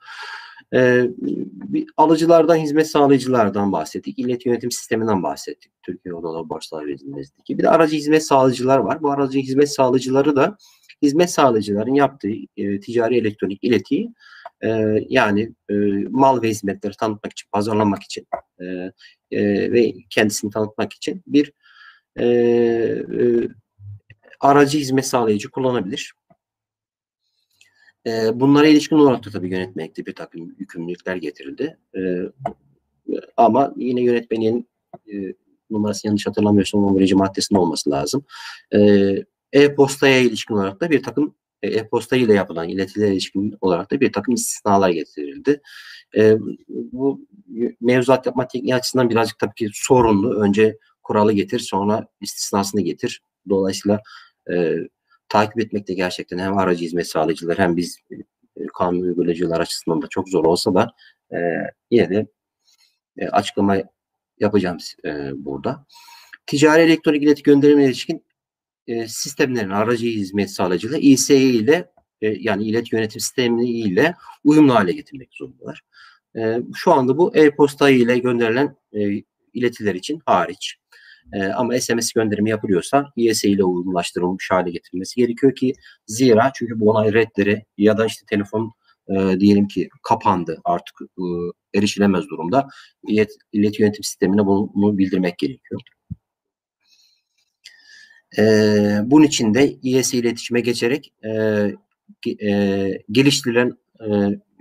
Bir 1.43 1.87
alıcılardan, 1.97 2.55
hizmet 2.55 2.87
sağlayıcılardan 2.87 3.71
bahsettik. 3.71 4.19
İllet 4.19 4.45
yönetim 4.45 4.71
sisteminden 4.71 5.23
bahsettik. 5.23 5.71
Türkiye 5.83 6.13
Odaları 6.13 6.49
Borsalar 6.49 6.87
Verilmez'deki. 6.87 7.57
Bir 7.57 7.63
de 7.63 7.69
aracı 7.69 7.95
hizmet 7.95 8.25
sağlayıcılar 8.25 8.77
var. 8.77 9.01
Bu 9.01 9.11
aracı 9.11 9.39
hizmet 9.39 9.71
sağlayıcıları 9.71 10.35
da 10.35 10.57
hizmet 11.01 11.31
sağlayıcıların 11.31 11.93
yaptığı 11.93 12.31
e, 12.57 12.79
ticari 12.79 13.17
elektronik 13.17 13.63
iletiyi 13.63 14.13
e, 14.63 14.69
yani 15.09 15.53
e, 15.69 15.73
mal 16.09 16.41
ve 16.41 16.49
hizmetleri 16.49 16.93
tanıtmak 16.93 17.31
için, 17.31 17.49
pazarlamak 17.51 18.03
için 18.03 18.27
e, 18.59 18.65
e, 19.31 19.71
ve 19.71 19.93
kendisini 20.09 20.51
tanıtmak 20.51 20.93
için 20.93 21.23
bir 21.27 21.53
e, 22.15 22.25
e, 22.25 23.47
aracı 24.39 24.77
hizmet 24.77 25.07
sağlayıcı 25.07 25.51
kullanabilir. 25.51 26.13
E, 28.07 28.39
bunlara 28.39 28.67
ilişkin 28.67 28.95
olarak 28.95 29.25
da 29.25 29.29
tabii 29.29 29.49
yönetmelikte 29.49 30.05
bir 30.05 30.15
takım 30.15 30.55
yükümlülükler 30.59 31.15
getirildi. 31.15 31.77
E, 31.95 32.01
ama 33.37 33.73
yine 33.77 34.01
yönetmenin 34.01 34.69
e, 35.13 35.33
numarası 35.69 36.07
yanlış 36.07 36.27
hatırlamıyorsam 36.27 36.83
11. 36.83 37.13
maddesinde 37.13 37.59
olması 37.59 37.89
lazım. 37.89 38.25
E-postaya 39.53 40.19
ilişkin 40.19 40.53
olarak 40.55 40.81
da 40.81 40.89
bir 40.89 41.03
takım 41.03 41.35
e-posta 41.61 42.15
ile 42.15 42.33
yapılan 42.33 42.69
iletilere 42.69 43.11
ilişkin 43.11 43.57
olarak 43.61 43.91
da 43.91 43.99
bir 43.99 44.13
takım 44.13 44.33
istisnalar 44.33 44.89
getirildi. 44.89 45.61
E, 46.17 46.37
bu 46.67 47.27
mevzuat 47.81 48.25
yapma 48.25 48.47
tekniği 48.47 48.75
açısından 48.75 49.09
birazcık 49.09 49.39
tabii 49.39 49.55
ki 49.55 49.69
sorunlu. 49.73 50.33
Önce 50.33 50.77
kuralı 51.03 51.33
getir 51.33 51.59
sonra 51.59 52.07
istisnasını 52.21 52.81
getir. 52.81 53.21
Dolayısıyla 53.49 54.01
e, 54.51 54.75
takip 55.29 55.59
etmek 55.59 55.87
de 55.87 55.93
gerçekten 55.93 56.37
hem 56.37 56.57
aracı 56.57 56.85
hizmet 56.85 57.07
sağlayıcılar 57.07 57.57
hem 57.57 57.77
biz 57.77 57.99
e, 58.57 58.65
kanun 58.77 59.01
uygulayıcılar 59.01 59.59
açısından 59.59 60.01
da 60.01 60.07
çok 60.07 60.29
zor 60.29 60.45
olsa 60.45 60.73
da 60.73 60.91
e, 61.31 61.37
yine 61.91 62.09
de 62.09 62.27
e, 63.17 63.27
açıklama 63.27 63.77
yapacağım 64.39 64.77
e, 65.05 65.31
burada. 65.35 65.85
Ticari 66.45 66.81
elektronik 66.81 67.23
ileti 67.23 67.43
gönderime 67.43 67.85
ilişkin 67.85 68.25
e, 68.87 69.07
sistemlerin 69.07 69.69
aracı 69.69 70.05
hizmet 70.05 70.51
sağlayıcıları 70.51 70.99
İSE 70.99 71.37
ile 71.37 71.91
e, 72.21 72.27
yani 72.27 72.63
ilet 72.63 72.93
yönetim 72.93 73.21
sistemi 73.21 73.69
ile 73.69 74.15
uyumlu 74.43 74.75
hale 74.75 74.91
getirmek 74.91 75.29
zorundalar. 75.31 75.81
E, 76.37 76.57
şu 76.75 76.93
anda 76.93 77.17
bu 77.17 77.35
e-posta 77.35 77.89
ile 77.89 78.17
gönderilen 78.17 78.75
e, 78.93 79.23
iletiler 79.53 79.95
için 79.95 80.21
hariç. 80.25 80.77
E, 81.33 81.43
ama 81.43 81.79
SMS 81.79 82.13
gönderimi 82.13 82.49
yapılıyorsa 82.49 83.11
ISE 83.15 83.49
ile 83.49 83.63
uyumlaştırılmış 83.63 84.51
hale 84.51 84.71
getirilmesi 84.71 85.15
gerekiyor 85.15 85.55
ki 85.55 85.73
zira 86.05 86.51
çünkü 86.55 86.79
bu 86.79 86.89
onay 86.89 87.13
redleri 87.13 87.65
ya 87.77 87.97
da 87.97 88.05
işte 88.05 88.25
telefon 88.29 88.73
e, 89.09 89.39
diyelim 89.39 89.67
ki 89.67 89.89
kapandı 90.03 90.61
artık 90.63 90.95
e, 91.01 91.23
erişilemez 91.77 92.29
durumda. 92.29 92.67
İlet, 93.07 93.31
ilet 93.51 93.79
yönetim 93.79 94.03
sistemine 94.03 94.45
bunu, 94.45 94.71
bunu 94.75 94.97
bildirmek 94.97 95.37
gerekiyor. 95.37 95.81
E, 98.37 98.43
bunun 99.03 99.23
için 99.23 99.53
de 99.53 99.77
ISE 99.83 100.17
iletişime 100.17 100.61
geçerek 100.61 101.13
e, 101.23 101.29
e, 102.49 102.91
geliştirilen 103.11 103.77
e, 104.01 104.07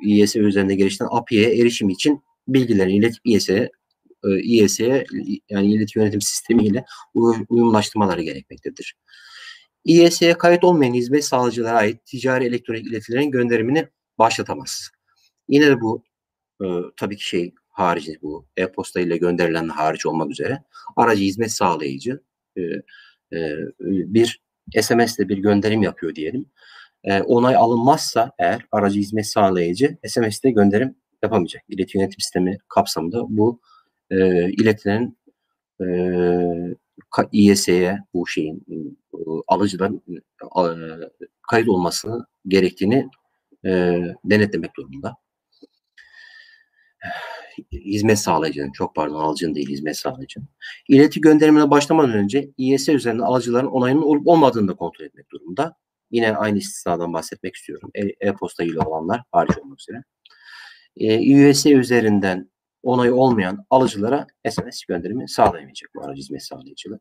ISE 0.03 0.41
üzerinde 0.41 0.75
geliştirilen 0.75 1.17
API'ye 1.17 1.61
erişim 1.61 1.89
için 1.89 2.23
bilgilerini 2.49 2.97
iletip 2.97 3.21
ISE'ye 3.25 3.71
e, 4.25 4.29
yani 5.49 5.75
iletişim 5.75 6.03
yönetim 6.03 6.21
sistemiyle 6.21 6.85
uyumlaştırmaları 7.49 8.23
gerekmektedir. 8.23 8.97
İES'ye 9.85 10.39
kayıt 10.39 10.65
olmayan 10.65 10.95
hizmet 10.95 11.25
sağlayıcılara 11.25 11.77
ait 11.77 12.05
ticari 12.05 12.45
elektronik 12.45 12.87
iletilerin 12.87 13.31
gönderimini 13.31 13.89
başlatamaz. 14.19 14.91
Yine 15.49 15.67
de 15.67 15.81
bu 15.81 16.03
e, 16.63 16.67
tabii 16.97 17.17
ki 17.17 17.29
şey 17.29 17.55
harici 17.69 18.19
bu 18.23 18.47
e-posta 18.57 19.01
ile 19.01 19.17
gönderilen 19.17 19.69
hariç 19.69 20.07
olmak 20.07 20.31
üzere 20.31 20.63
aracı 20.97 21.23
hizmet 21.23 21.53
sağlayıcı 21.53 22.23
e, 22.57 22.63
e, 23.33 23.57
bir 23.87 24.43
SMS 24.81 25.19
ile 25.19 25.29
bir 25.29 25.39
gönderim 25.39 25.83
yapıyor 25.83 26.15
diyelim. 26.15 26.47
E, 27.05 27.21
onay 27.21 27.57
alınmazsa 27.57 28.33
eğer 28.39 28.67
aracı 28.73 29.01
hizmet 29.01 29.27
sağlayıcı 29.27 29.97
SMS 30.07 30.45
ile 30.45 30.51
gönderim 30.51 30.97
yapamayacak. 31.23 31.63
İletişim 31.69 32.01
yönetim 32.01 32.21
sistemi 32.21 32.59
kapsamında 32.69 33.23
bu 33.29 33.61
e, 34.11 34.51
iletilen 34.51 35.17
e, 35.81 35.87
İES'ye 37.33 37.99
bu 38.15 38.27
şeyin 38.27 38.67
e, 38.71 38.77
alıcıdan 39.49 40.03
e, 40.09 40.15
kayıt 41.51 41.69
olması 41.69 42.27
gerektiğini 42.49 43.09
e, 43.65 44.01
denetlemek 44.25 44.77
durumunda. 44.77 45.17
Hizmet 47.73 48.19
sağlayıcının, 48.19 48.73
çok 48.73 48.95
pardon 48.95 49.21
alıcının 49.21 49.55
değil 49.55 49.69
hizmet 49.69 49.97
sağlayıcının. 49.97 50.49
İleti 50.89 51.21
gönderimine 51.21 51.71
başlamadan 51.71 52.13
önce 52.13 52.51
İES 52.59 52.89
üzerinde 52.89 53.25
alıcıların 53.25 53.67
onayının 53.67 54.03
olup 54.03 54.29
olmadığını 54.29 54.69
da 54.69 54.77
kontrol 54.77 55.05
etmek 55.05 55.31
durumunda. 55.31 55.77
Yine 56.11 56.37
aynı 56.37 56.59
istisnadan 56.59 57.13
bahsetmek 57.13 57.55
istiyorum. 57.55 57.91
E, 57.95 58.29
e-posta 58.29 58.65
ile 58.65 58.81
olanlar 58.81 59.23
hariç 59.33 59.59
olmak 59.59 59.81
üzere. 59.81 60.03
E, 60.97 61.51
US 61.51 61.67
üzerinden 61.67 62.51
onayı 62.87 63.15
olmayan 63.15 63.67
alıcılara 63.71 64.27
SMS 64.51 64.85
gönderimi 64.85 65.29
sağlayamayacak 65.29 65.91
bu 65.95 66.05
aracı 66.05 66.21
hizmet 66.21 66.43
sağlayıcılar. 66.43 66.99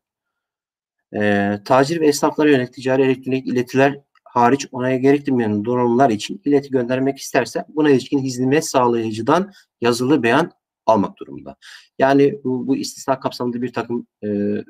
E, 1.14 1.52
tacir 1.64 2.00
ve 2.00 2.06
esnaflara 2.06 2.50
yönelik 2.50 2.72
ticari 2.72 3.02
elektronik 3.02 3.46
iletiler 3.46 4.00
hariç 4.24 4.66
onaya 4.72 4.96
gerektirmeyen 4.96 5.64
durumlar 5.64 6.10
için 6.10 6.42
ileti 6.44 6.70
göndermek 6.70 7.18
isterse 7.18 7.64
buna 7.68 7.90
ilişkin 7.90 8.18
hizmet 8.18 8.66
sağlayıcıdan 8.66 9.52
yazılı 9.80 10.22
beyan 10.22 10.52
almak 10.86 11.18
durumunda. 11.18 11.56
Yani 11.98 12.40
bu, 12.44 12.66
bu 12.66 12.76
istisna 12.76 13.20
kapsamında 13.20 13.62
bir 13.62 13.72
takım 13.72 14.06
e, 14.22 14.28
e, 14.28 14.62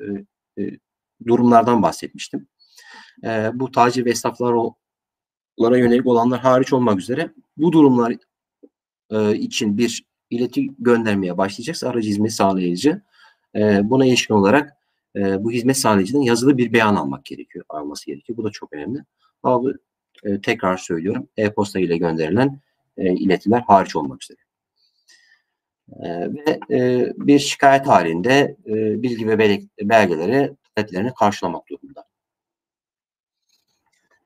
e 0.58 0.70
durumlardan 1.26 1.82
bahsetmiştim. 1.82 2.48
E, 3.24 3.50
bu 3.54 3.70
tacir 3.70 4.04
ve 4.04 4.10
esnaflara 4.10 5.78
yönelik 5.78 6.06
olanlar 6.06 6.40
hariç 6.40 6.72
olmak 6.72 7.00
üzere 7.00 7.32
bu 7.56 7.72
durumlar 7.72 8.16
e, 9.10 9.36
için 9.36 9.78
bir 9.78 10.04
ileti 10.30 10.66
göndermeye 10.78 11.38
başlayacaksa 11.38 11.88
aracı 11.88 12.08
hizmet 12.08 12.32
sağlayıcı 12.32 13.02
e, 13.54 13.90
buna 13.90 14.06
ilişkin 14.06 14.34
olarak 14.34 14.76
e, 15.16 15.44
bu 15.44 15.52
hizmet 15.52 15.76
sağlayıcının 15.76 16.22
yazılı 16.22 16.58
bir 16.58 16.72
beyan 16.72 16.96
almak 16.96 17.24
gerekiyor, 17.24 17.64
alması 17.68 18.06
gerekiyor. 18.06 18.36
Bu 18.36 18.44
da 18.44 18.50
çok 18.50 18.72
önemli. 18.72 19.04
Ama 19.42 19.72
e, 20.24 20.40
tekrar 20.40 20.76
söylüyorum, 20.76 21.28
e-posta 21.36 21.78
ile 21.78 21.96
gönderilen 21.96 22.60
e, 22.96 23.14
iletiler 23.14 23.60
hariç 23.60 23.96
olmak 23.96 24.22
üzere. 24.22 24.38
E, 26.02 26.34
ve 26.34 26.60
e, 26.70 27.12
bir 27.16 27.38
şikayet 27.38 27.86
halinde 27.86 28.56
e, 28.66 29.02
bilgi 29.02 29.28
ve 29.28 29.38
belgeleri 29.80 30.52
taleplerini 30.74 31.14
karşılamak 31.14 31.68
durumunda. 31.68 32.04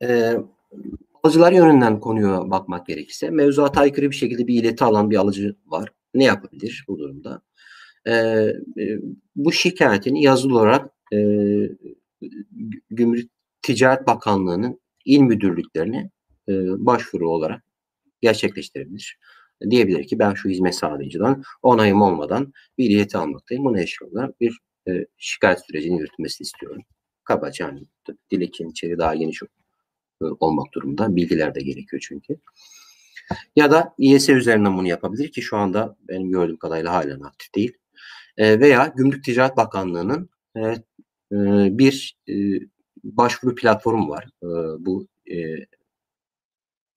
E, 0.02 0.36
Alıcılar 1.22 1.52
yönünden 1.52 2.00
konuya 2.00 2.50
bakmak 2.50 2.87
gerekirse 2.87 3.30
mevzuata 3.30 3.80
aykırı 3.80 4.11
bir 4.11 4.16
şekilde 4.16 4.46
bir 4.46 4.62
ileti 4.62 4.85
alan 4.85 5.11
bir 5.11 5.16
alıcı 5.16 5.56
var. 5.66 5.88
Ne 6.14 6.24
yapabilir 6.24 6.85
bu 6.88 6.98
durumda? 6.98 7.42
Ee, 8.06 8.12
e, 8.12 8.98
bu 9.37 9.52
şikayetini 9.52 10.22
yazılı 10.22 10.59
olarak 10.59 10.90
e, 11.12 11.18
Gümrük 12.90 13.30
Ticaret 13.62 14.06
Bakanlığı'nın 14.06 14.80
il 15.04 15.20
müdürlüklerine 15.20 16.11
e, 16.48 16.52
başvuru 16.87 17.30
olarak 17.30 17.62
gerçekleştirebilir. 18.20 19.18
Diyebilir 19.70 20.06
ki 20.06 20.18
ben 20.18 20.35
şu 20.35 20.48
hizmet 20.48 20.74
sağlayıcıdan 20.74 21.42
onayım 21.62 22.02
olmadan 22.02 22.52
bir 22.78 22.90
ileti 22.90 23.18
almaktayım. 23.18 23.64
Buna 23.64 23.80
eşlik 23.80 24.12
olarak 24.12 24.40
bir 24.40 24.59
e, 24.87 24.92
e, 24.92 25.06
şikayet 25.18 25.61
sürecinin 25.66 25.96
yürütmesini 25.98 26.44
istiyorum. 26.44 26.83
Kabaca 27.24 27.66
yani 27.66 27.80
dilekçenin 28.30 28.70
içeri 28.70 28.98
daha 28.98 29.14
geniş 29.14 29.42
e, 29.42 29.46
olmak 30.20 30.72
durumunda. 30.72 31.16
Bilgiler 31.16 31.54
de 31.54 31.61
gerekiyor 31.61 32.02
çünkü. 32.06 32.37
Ya 33.56 33.70
da 33.70 33.94
İES 33.98 34.28
üzerinden 34.28 34.78
bunu 34.78 34.88
yapabilir 34.88 35.33
ki 35.33 35.42
şu 35.42 35.56
anda 35.56 35.96
benim 36.09 36.30
gördüğüm 36.30 36.56
kadarıyla 36.56 36.92
halen 36.92 37.20
aktif 37.20 37.54
değil. 37.54 37.72
E, 38.37 38.61
veya 38.61 38.92
Gümrük 38.96 39.24
Ticaret 39.24 39.56
Bakanlığı'nın 39.56 40.30
e, 40.56 40.61
e, 40.61 41.78
bir 41.78 42.18
e, 42.28 42.35
başvuru 43.04 43.54
platformu 43.54 44.09
var. 44.09 44.24
E, 44.42 44.48
bu 44.87 45.06
e, 45.30 45.37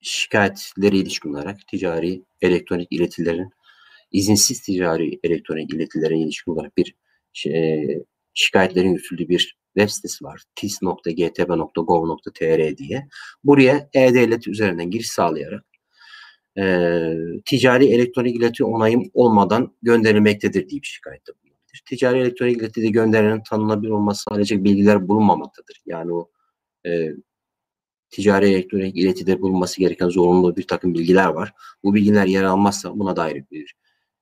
şikayetleri 0.02 0.98
ilişkin 0.98 1.34
olarak 1.34 1.68
ticari 1.68 2.24
elektronik 2.42 2.88
iletilerin 2.92 3.50
izinsiz 4.12 4.62
ticari 4.62 5.20
elektronik 5.24 5.74
iletilerin 5.74 6.20
ilişkin 6.20 6.52
olarak 6.52 6.78
bir 6.78 6.96
şey, 7.34 8.04
şikayetlerin 8.34 8.90
yürütüldüğü 8.90 9.30
bir 9.30 9.58
web 9.78 9.90
sitesi 9.90 10.24
var. 10.26 10.44
tis.gtb.gov.tr 10.56 11.18
diye. 12.78 13.08
Buraya 13.44 13.90
e-devlet 13.94 14.48
üzerinden 14.48 14.92
giriş 14.92 15.10
sağlayarak 15.10 15.66
e, 16.58 17.16
ticari 17.46 17.86
elektronik 17.86 18.36
ileti 18.36 18.64
onayım 18.64 19.04
olmadan 19.14 19.76
gönderilmektedir 19.82 20.70
diye 20.70 20.82
bir 20.82 20.88
şikayette 20.88 21.32
bulunabilir. 21.34 21.84
Ticari 21.86 22.20
elektronik 22.20 22.58
iletide 22.58 22.88
gönderilenin 22.88 23.44
tanınabilir 23.50 23.92
olması 23.92 24.24
sağlayacak 24.30 24.64
bilgiler 24.64 25.08
bulunmamaktadır. 25.08 25.82
Yani 25.86 26.14
o 26.14 26.30
e, 26.86 27.10
ticari 28.10 28.50
elektronik 28.50 28.98
iletide 28.98 29.42
bulunması 29.42 29.80
gereken 29.80 30.10
zorunlu 30.10 30.56
bir 30.56 30.68
takım 30.68 30.94
bilgiler 30.94 31.28
var. 31.28 31.54
Bu 31.84 31.94
bilgiler 31.94 32.26
yer 32.26 32.44
almazsa 32.44 33.00
buna 33.00 33.16
dair 33.16 33.44
bir 33.52 33.76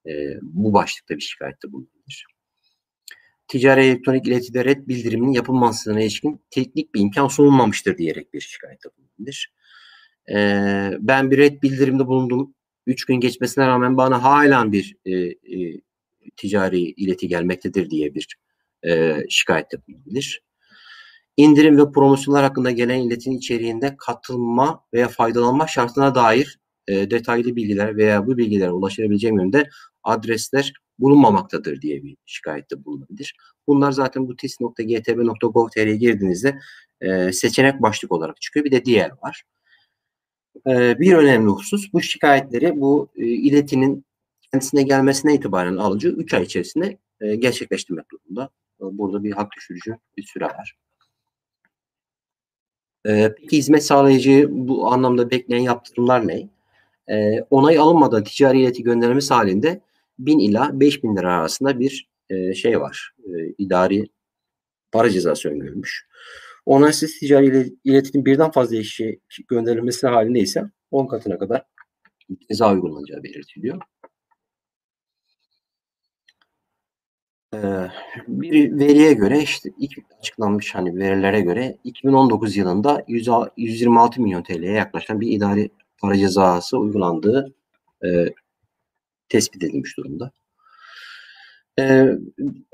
e, 0.08 0.12
bu 0.42 0.74
başlıkta 0.74 1.16
bir 1.16 1.22
şikayette 1.22 1.72
bulunabilir. 1.72 2.28
Ticari 3.52 3.86
elektronik 3.86 4.28
iletide 4.28 4.66
red 4.66 4.88
bildiriminin 4.88 5.32
yapılmasına 5.32 6.02
ilişkin 6.02 6.42
teknik 6.50 6.96
bir 6.96 7.00
imkan 7.00 7.28
sunulmamıştır 7.28 7.98
diyerek 7.98 8.34
bir 8.34 8.42
şikayette 8.42 8.90
bulunabilir. 8.98 9.54
E, 10.30 10.36
ben 11.00 11.32
bir 11.32 11.38
red 11.38 11.62
bildirimde 11.62 12.08
bulundum. 12.08 12.56
Üç 12.88 13.06
gün 13.06 13.16
geçmesine 13.16 13.68
rağmen 13.68 13.98
bana 13.98 14.24
halen 14.24 14.72
bir 14.72 14.96
e, 15.06 15.12
e, 15.12 15.82
ticari 16.38 16.80
ileti 16.80 17.28
gelmektedir 17.28 17.90
diye 17.90 18.16
bir 18.16 18.28
e, 18.86 19.18
şikayette 19.30 19.78
bulunabilir 19.88 20.42
indirim 21.38 21.78
ve 21.78 21.92
promosyonlar 21.92 22.44
hakkında 22.44 22.72
gelen 22.72 23.00
iletin 23.00 23.32
içeriğinde 23.32 23.96
katılma 23.98 24.84
veya 24.94 25.08
faydalanma 25.08 25.68
şartına 25.68 26.16
dair 26.16 26.60
e, 26.88 27.12
detaylı 27.12 27.56
bilgiler 27.56 27.98
veya 27.98 28.28
bu 28.28 28.38
bilgilere 28.38 28.72
ulaşabileceğim 28.72 29.40
yönde 29.40 29.70
adresler 30.04 30.74
bulunmamaktadır 31.02 31.82
diye 31.82 32.04
bir 32.04 32.18
şikayette 32.26 32.86
bulunabilir. 32.86 33.36
Bunlar 33.68 33.92
zaten 33.92 34.28
bu 34.28 34.36
tis.gtb.gov.tr'ye 34.36 35.96
girdiğinizde 35.96 36.60
e, 37.02 37.32
seçenek 37.32 37.82
başlık 37.82 38.12
olarak 38.12 38.42
çıkıyor. 38.42 38.66
Bir 38.66 38.72
de 38.72 38.86
diğer 38.86 39.12
var. 39.24 39.44
E, 40.68 41.00
bir 41.00 41.14
önemli 41.14 41.50
husus 41.50 41.94
bu 41.94 42.02
şikayetleri 42.02 42.82
bu 42.82 43.10
e, 43.16 43.26
iletinin 43.26 44.06
kendisine 44.52 44.84
gelmesine 44.84 45.36
itibaren 45.36 45.78
alıcı 45.78 46.10
3 46.10 46.34
ay 46.34 46.44
içerisinde 46.44 46.98
e, 47.22 47.36
gerçekleştirmek 47.36 48.06
durumunda. 48.12 48.50
Burada 48.80 49.24
bir 49.24 49.32
hak 49.32 49.52
düşürücü 49.58 49.98
bir 50.18 50.24
süre 50.24 50.46
var. 50.46 50.78
E, 53.08 53.34
peki 53.38 53.58
hizmet 53.58 53.86
sağlayıcı 53.86 54.48
bu 54.52 54.92
anlamda 54.92 55.32
bekleyen 55.32 55.62
yaptırımlar 55.62 56.28
ne? 56.28 56.50
E, 57.10 57.42
onay 57.42 57.78
alınmadan 57.78 58.24
ticari 58.24 58.62
ileti 58.62 58.84
göndermesi 58.84 59.34
halinde 59.34 59.82
1000 60.26 60.40
ila 60.40 60.80
5000 60.80 61.18
lira 61.18 61.38
arasında 61.38 61.80
bir 61.80 62.10
e, 62.30 62.54
şey 62.54 62.82
var. 62.82 63.14
E, 63.26 63.30
idari 63.58 64.06
para 64.92 65.10
cezası 65.10 65.50
öngörülmüş. 65.50 66.08
Onaysız 66.66 67.20
ticari 67.20 67.74
iletinin 67.84 68.26
birden 68.26 68.52
fazla 68.52 68.76
işi 68.76 69.20
gönderilmesi 69.48 70.08
halinde 70.08 70.40
ise 70.40 70.64
10 70.92 71.08
katına 71.08 71.38
kadar 71.38 71.64
ceza 72.50 72.74
uygulanacağı 72.74 73.24
belirtiliyor. 73.24 73.82
bir 78.28 78.80
veriye 78.80 79.14
göre 79.14 79.40
işte 79.42 79.70
ilk 79.80 79.92
açıklanmış 80.20 80.76
hani 80.76 80.98
verilere 80.98 81.42
göre 81.42 81.78
2019 81.84 82.58
yılında 82.58 83.04
100, 83.08 83.30
126 83.58 84.22
milyon 84.22 84.44
TL'ye 84.44 84.72
yaklaşan 84.72 85.22
bir 85.22 85.32
idari 85.32 85.70
para 86.02 86.18
cezası 86.18 86.78
uygulandığı 86.78 87.54
e, 88.06 88.26
tespit 89.32 89.64
edilmiş 89.64 89.98
durumda. 89.98 90.32
E, 91.80 92.06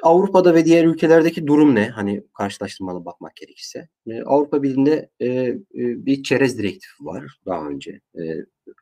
Avrupa'da 0.03 0.53
ve 0.55 0.65
diğer 0.65 0.85
ülkelerdeki 0.85 1.47
durum 1.47 1.75
ne? 1.75 1.89
Hani 1.89 2.23
karşılaştırmalı 2.37 3.05
bakmak 3.05 3.35
gerekirse. 3.35 3.89
E, 4.07 4.21
Avrupa 4.21 4.63
Birliği'nde 4.63 5.09
e, 5.19 5.27
e, 5.27 5.57
bir 5.75 6.23
çerez 6.23 6.57
direktifi 6.57 7.05
var 7.05 7.39
daha 7.45 7.67
önce. 7.67 8.01
E, 8.15 8.21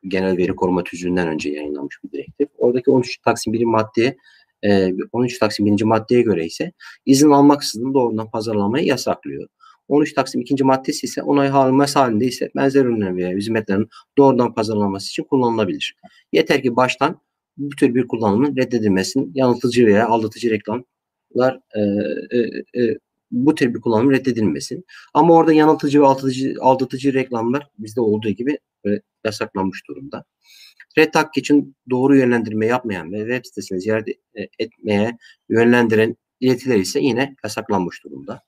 genel 0.08 0.36
veri 0.36 0.56
koruma 0.56 0.84
tüzüğünden 0.84 1.28
önce 1.28 1.50
yayınlanmış 1.50 1.98
bir 2.04 2.12
direktif. 2.12 2.48
Oradaki 2.58 2.90
13 2.90 3.18
Taksim 3.18 3.52
1 3.52 3.64
maddeye 3.64 4.16
13 5.12 5.34
ee, 5.34 5.38
Taksim 5.38 5.66
1. 5.66 5.82
maddeye 5.82 6.22
göre 6.22 6.46
ise 6.46 6.72
izin 7.06 7.30
almaksızın 7.30 7.94
doğrudan 7.94 8.30
pazarlamayı 8.30 8.86
yasaklıyor. 8.86 9.48
13 9.88 10.12
Taksim 10.12 10.40
2. 10.40 10.64
maddesi 10.64 11.06
ise 11.06 11.22
onay 11.22 11.48
alınması 11.48 11.98
halinde 11.98 12.26
ise 12.26 12.50
benzer 12.56 12.84
ürünler 12.84 13.16
veya 13.16 13.30
hizmetlerin 13.30 13.88
doğrudan 14.18 14.54
pazarlanması 14.54 15.08
için 15.08 15.22
kullanılabilir. 15.22 15.96
Yeter 16.32 16.62
ki 16.62 16.76
baştan 16.76 17.20
bu 17.56 17.76
tür 17.76 17.94
bir 17.94 18.08
kullanımın 18.08 18.56
reddedilmesinin 18.56 19.32
yanıltıcı 19.34 19.86
veya 19.86 20.08
aldatıcı 20.08 20.50
reklamlar 20.50 21.60
e, 21.74 21.80
e, 22.38 22.82
e, 22.82 22.98
bu 23.30 23.54
tür 23.54 23.74
bir 23.74 23.80
kullanım 23.80 24.10
reddedilmesin. 24.10 24.84
Ama 25.14 25.34
orada 25.34 25.52
yanıltıcı 25.52 26.00
ve 26.00 26.06
aldatıcı, 26.06 26.54
aldatıcı 26.60 27.14
reklamlar 27.14 27.68
bizde 27.78 28.00
olduğu 28.00 28.30
gibi 28.30 28.58
e, 28.86 28.88
yasaklanmış 29.24 29.88
durumda. 29.88 30.24
Red 30.98 31.14
Hack 31.14 31.36
için 31.36 31.76
doğru 31.90 32.16
yönlendirme 32.16 32.66
yapmayan 32.66 33.12
ve 33.12 33.18
web 33.18 33.44
sitesini 33.44 33.80
ziyaret 33.80 34.08
e, 34.08 34.48
etmeye 34.58 35.18
yönlendiren 35.48 36.16
iletiler 36.40 36.76
ise 36.76 37.00
yine 37.00 37.36
yasaklanmış 37.44 38.04
durumda. 38.04 38.42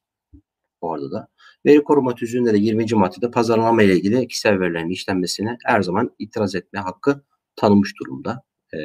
Orada 0.80 1.12
da. 1.12 1.28
Veri 1.66 1.84
koruma 1.84 2.14
tüzüğünde 2.14 2.52
de 2.52 2.58
20. 2.58 2.86
maddede 2.94 3.30
pazarlama 3.30 3.82
ile 3.82 3.96
ilgili 3.96 4.28
kişisel 4.28 4.60
verilerin 4.60 4.90
işlenmesine 4.90 5.56
her 5.64 5.82
zaman 5.82 6.10
itiraz 6.18 6.54
etme 6.54 6.80
hakkı 6.80 7.24
tanınmış 7.56 7.92
durumda 8.00 8.42
e, 8.74 8.78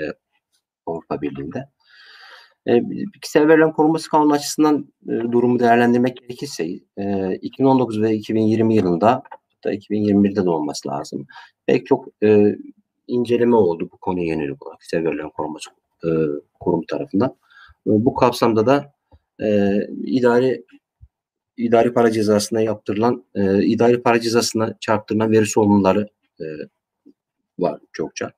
Avrupa 0.85 1.21
Birliği'nde. 1.21 1.69
E, 2.67 2.81
kişisel 3.21 3.71
korunması 3.71 4.09
kanunu 4.09 4.33
açısından 4.33 4.93
e, 5.09 5.11
durumu 5.31 5.59
değerlendirmek 5.59 6.17
gerekirse 6.17 6.65
e, 6.97 7.35
2019 7.35 8.01
ve 8.01 8.15
2020 8.15 8.75
yılında 8.75 9.23
hatta 9.63 9.73
2021'de 9.73 10.45
de 10.45 10.49
olması 10.49 10.89
lazım. 10.89 11.27
Pek 11.65 11.85
çok 11.85 12.05
e, 12.23 12.55
inceleme 13.07 13.55
oldu 13.55 13.89
bu 13.91 13.97
konuya 13.97 14.25
yönelik 14.25 14.65
olarak 14.65 14.79
kişisel 14.79 15.05
verilerin 15.05 15.29
korunması 15.29 15.69
e, 16.05 16.09
kurum 16.59 16.81
tarafından. 16.87 17.29
E, 17.87 17.89
bu 17.89 18.13
kapsamda 18.13 18.65
da 18.65 18.93
e, 19.41 19.79
idari 20.05 20.65
idari 21.57 21.93
para 21.93 22.11
cezasına 22.11 22.61
yaptırılan 22.61 23.25
e, 23.35 23.63
idari 23.63 24.01
para 24.01 24.19
cezasına 24.19 24.77
çarptırılan 24.79 25.31
veri 25.31 25.45
sorumluları 25.45 26.07
e, 26.41 26.45
var 27.59 27.79
çokça. 27.93 28.31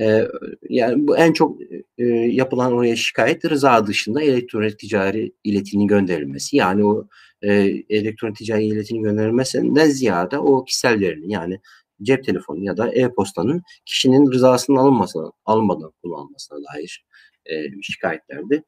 E, 0.00 0.28
yani 0.68 1.08
bu 1.08 1.16
en 1.16 1.32
çok 1.32 1.58
e, 1.98 2.04
yapılan 2.06 2.72
oraya 2.72 2.96
şikayet 2.96 3.44
rıza 3.44 3.86
dışında 3.86 4.22
elektronik 4.22 4.78
ticari 4.78 5.32
iletinin 5.44 5.86
gönderilmesi. 5.86 6.56
Yani 6.56 6.84
o 6.84 7.08
e, 7.42 7.52
elektronik 7.88 8.36
ticari 8.36 8.64
iletinin 8.64 9.02
gönderilmesinden 9.02 9.88
ziyade 9.88 10.38
o 10.38 10.64
kişisel 10.64 11.00
verinin 11.00 11.28
yani 11.28 11.60
cep 12.02 12.24
telefonu 12.24 12.64
ya 12.64 12.76
da 12.76 12.92
e-postanın 12.92 13.62
kişinin 13.86 14.32
rızasının 14.32 14.76
alınmasına, 14.76 15.32
alınmadan 15.44 15.92
kullanılmasına 16.02 16.58
dair 16.58 17.04
e, 17.46 17.82
şikayetlerdi. 17.82 18.62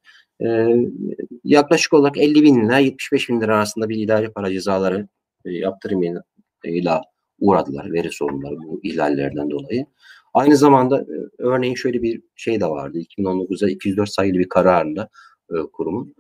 E, 0.45 0.77
yaklaşık 1.45 1.93
olarak 1.93 2.19
50 2.19 2.43
bin 2.43 2.67
lira 2.67 2.79
75 2.79 3.29
bin 3.29 3.41
lira 3.41 3.57
arasında 3.57 3.89
bir 3.89 3.97
idari 3.97 4.33
para 4.33 4.53
cezaları 4.53 5.09
e, 5.45 5.51
yaptırımıyla 5.51 7.03
uğradılar 7.41 7.93
veri 7.93 8.13
sorunları 8.13 8.57
bu 8.57 8.81
ihlallerden 8.83 9.51
dolayı. 9.51 9.87
Aynı 10.35 10.57
zamanda 10.57 11.01
e, 11.01 11.17
örneğin 11.39 11.75
şöyle 11.75 12.03
bir 12.03 12.23
şey 12.37 12.61
de 12.61 12.67
vardı. 12.67 12.99
2019'da 12.99 13.71
204 13.71 14.11
sayılı 14.11 14.39
bir 14.39 14.49
kararında 14.49 15.09
e, 15.51 15.55
kurumun. 15.73 16.15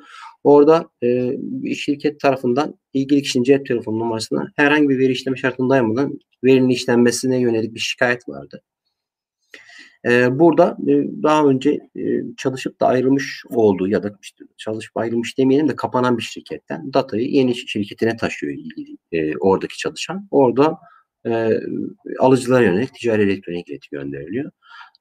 Orada 0.45 0.91
e, 1.03 1.75
şirket 1.75 2.21
tarafından 2.21 2.75
ilgili 2.93 3.23
kişinin 3.23 3.45
cep 3.45 3.67
telefonu 3.67 3.99
numarasına 3.99 4.53
herhangi 4.57 4.89
bir 4.89 4.99
veri 4.99 5.13
işleme 5.13 5.37
şartına 5.37 6.09
verinin 6.45 6.69
işlenmesine 6.69 7.41
yönelik 7.41 7.75
bir 7.75 7.81
şikayet 7.81 8.29
vardı. 8.29 8.63
E, 10.07 10.39
burada 10.39 10.77
e, 10.89 11.23
daha 11.23 11.45
önce 11.45 11.71
e, 11.97 12.03
çalışıp 12.37 12.81
da 12.81 12.87
ayrılmış 12.87 13.45
olduğu 13.51 13.89
ya 13.89 14.03
da 14.03 14.19
işte 14.23 14.45
çalışıp 14.57 14.97
ayrılmış 14.97 15.39
demeyelim 15.39 15.69
de 15.69 15.77
kapanan 15.77 16.19
bir 16.19 16.23
şirketten 16.23 16.93
datayı 16.95 17.29
yeni 17.31 17.55
şirketine 17.55 18.17
taşıyor 18.17 18.53
ilgili 18.53 18.97
e, 19.13 19.37
oradaki 19.37 19.79
çalışan. 19.79 20.29
Orada 20.31 20.79
e, 21.27 21.61
alıcılara 22.19 22.65
yönelik 22.65 22.95
ticari 22.95 23.23
elektronik 23.23 23.69
ileti 23.69 23.89
gönderiliyor. 23.91 24.51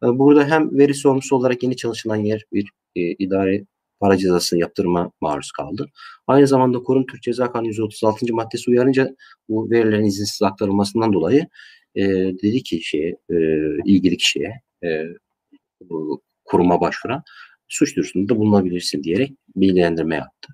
E, 0.04 0.06
burada 0.06 0.48
hem 0.48 0.78
veri 0.78 0.94
sorumlusu 0.94 1.36
olarak 1.36 1.64
yeni 1.64 1.76
çalışılan 1.76 2.16
yer 2.16 2.46
bir 2.54 2.70
e, 2.96 3.02
idari 3.02 3.66
para 4.00 4.18
cezası 4.18 4.58
yaptırma 4.58 5.12
maruz 5.22 5.52
kaldı. 5.52 5.90
Aynı 6.28 6.48
zamanda 6.48 6.80
Kurum 6.80 7.06
Türk 7.06 7.22
Ceza 7.22 7.52
Kanunu 7.52 7.68
136. 7.68 8.34
maddesi 8.34 8.72
uyarınca 8.72 9.16
bu 9.50 9.72
verilerin 9.72 10.06
izinsiz 10.06 10.42
aktarılmasından 10.42 11.14
dolayı 11.14 11.48
e, 11.96 12.04
dedi 12.44 12.64
ki 12.64 12.82
şeye, 12.84 13.18
e, 13.30 13.36
ilgili 13.86 14.18
kişiye 14.18 14.62
e, 14.84 15.04
kuruma 16.46 16.82
başvuran 16.82 17.24
suç 17.68 17.96
duyurusunda 17.96 18.38
bulunabilirsin 18.38 19.04
diyerek 19.04 19.34
bilgilendirme 19.56 20.16
yaptı. 20.16 20.54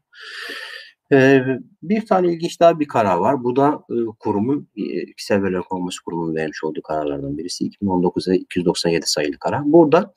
Ee, 1.11 1.41
bir 1.83 2.05
tane 2.05 2.33
ilginç 2.33 2.59
daha 2.59 2.79
bir 2.79 2.87
karar 2.87 3.17
var. 3.17 3.43
Bu 3.43 3.55
da 3.55 3.83
e, 3.89 3.95
kurumun, 4.19 4.69
e, 4.75 5.13
Kişisel 5.13 5.43
Veriler 5.43 5.61
Korunması 5.61 6.03
Kurumu'nun 6.03 6.35
vermiş 6.35 6.63
olduğu 6.63 6.81
kararlardan 6.81 7.37
birisi. 7.37 7.65
2019'da 7.65 8.35
297 8.35 9.07
sayılı 9.07 9.39
karar. 9.39 9.61
Burada 9.65 10.13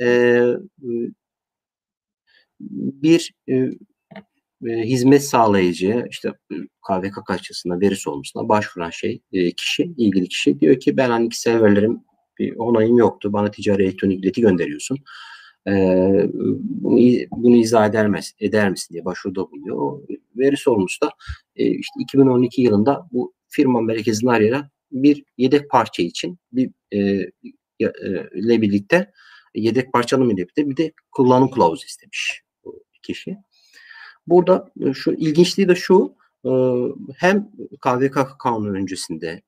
e, 0.00 0.40
bir 2.60 3.34
e, 3.48 3.54
e, 4.66 4.82
hizmet 4.84 5.24
sağlayıcı 5.24 6.06
işte 6.10 6.32
KVK 6.88 7.26
kaççısına 7.26 7.80
veri 7.80 7.96
sorumlusuna 7.96 8.48
başvuran 8.48 8.90
şey 8.90 9.22
e, 9.32 9.50
kişi 9.52 9.82
ilgili 9.96 10.28
kişi 10.28 10.60
diyor 10.60 10.80
ki 10.80 10.96
ben 10.96 11.10
hani 11.10 11.28
kişisel 11.28 11.62
verilerim 11.62 12.00
bir 12.38 12.56
onayım 12.56 12.98
yoktu 12.98 13.32
bana 13.32 13.50
ticari 13.50 13.82
elektronik 13.82 14.24
ileti 14.24 14.40
gönderiyorsun 14.40 14.98
e, 15.68 15.72
bunu, 16.34 16.98
bunu 17.30 17.56
izah 17.56 17.88
eder, 17.88 18.08
mis, 18.08 18.32
eder 18.40 18.70
misin 18.70 18.94
diye 18.94 19.04
başvuruda 19.04 19.50
bulunuyor. 19.50 20.02
Veri 20.36 20.56
sorumlusu 20.56 21.00
da 21.00 21.10
e, 21.56 21.66
işte 21.66 21.94
2012 22.00 22.62
yılında 22.62 23.08
bu 23.12 23.34
firma 23.48 23.80
merkezini 23.80 24.30
arayarak 24.30 24.70
bir 24.92 25.24
yedek 25.38 25.70
parça 25.70 26.02
için 26.02 26.38
bir 26.52 26.70
e, 26.92 26.98
e, 27.80 27.92
ile 28.34 28.62
birlikte 28.62 29.12
yedek 29.54 29.92
parçanın 29.92 30.30
birlikte 30.30 30.70
bir 30.70 30.76
de 30.76 30.92
kullanım 31.12 31.50
kılavuzu 31.50 31.86
istemiş 31.86 32.42
bu 32.64 32.82
kişi. 33.02 33.36
Burada 34.26 34.72
e, 34.80 34.92
şu 34.92 35.12
ilginçliği 35.12 35.68
de 35.68 35.74
şu 35.74 36.14
e, 36.44 36.50
hem 37.16 37.50
KVK 37.80 38.36
kanunu 38.38 38.76
öncesinde 38.76 39.42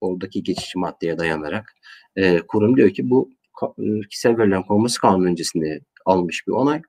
oradaki 0.00 0.42
geçici 0.42 0.78
maddeye 0.78 1.18
dayanarak 1.18 1.74
e, 2.16 2.38
kurum 2.38 2.76
diyor 2.76 2.90
ki 2.90 3.10
bu 3.10 3.30
kişisel 4.10 4.38
verilen 4.38 4.62
korunması 4.62 5.00
kanunu 5.00 5.26
öncesinde 5.26 5.80
almış 6.06 6.46
bir 6.46 6.52
onay 6.52 6.82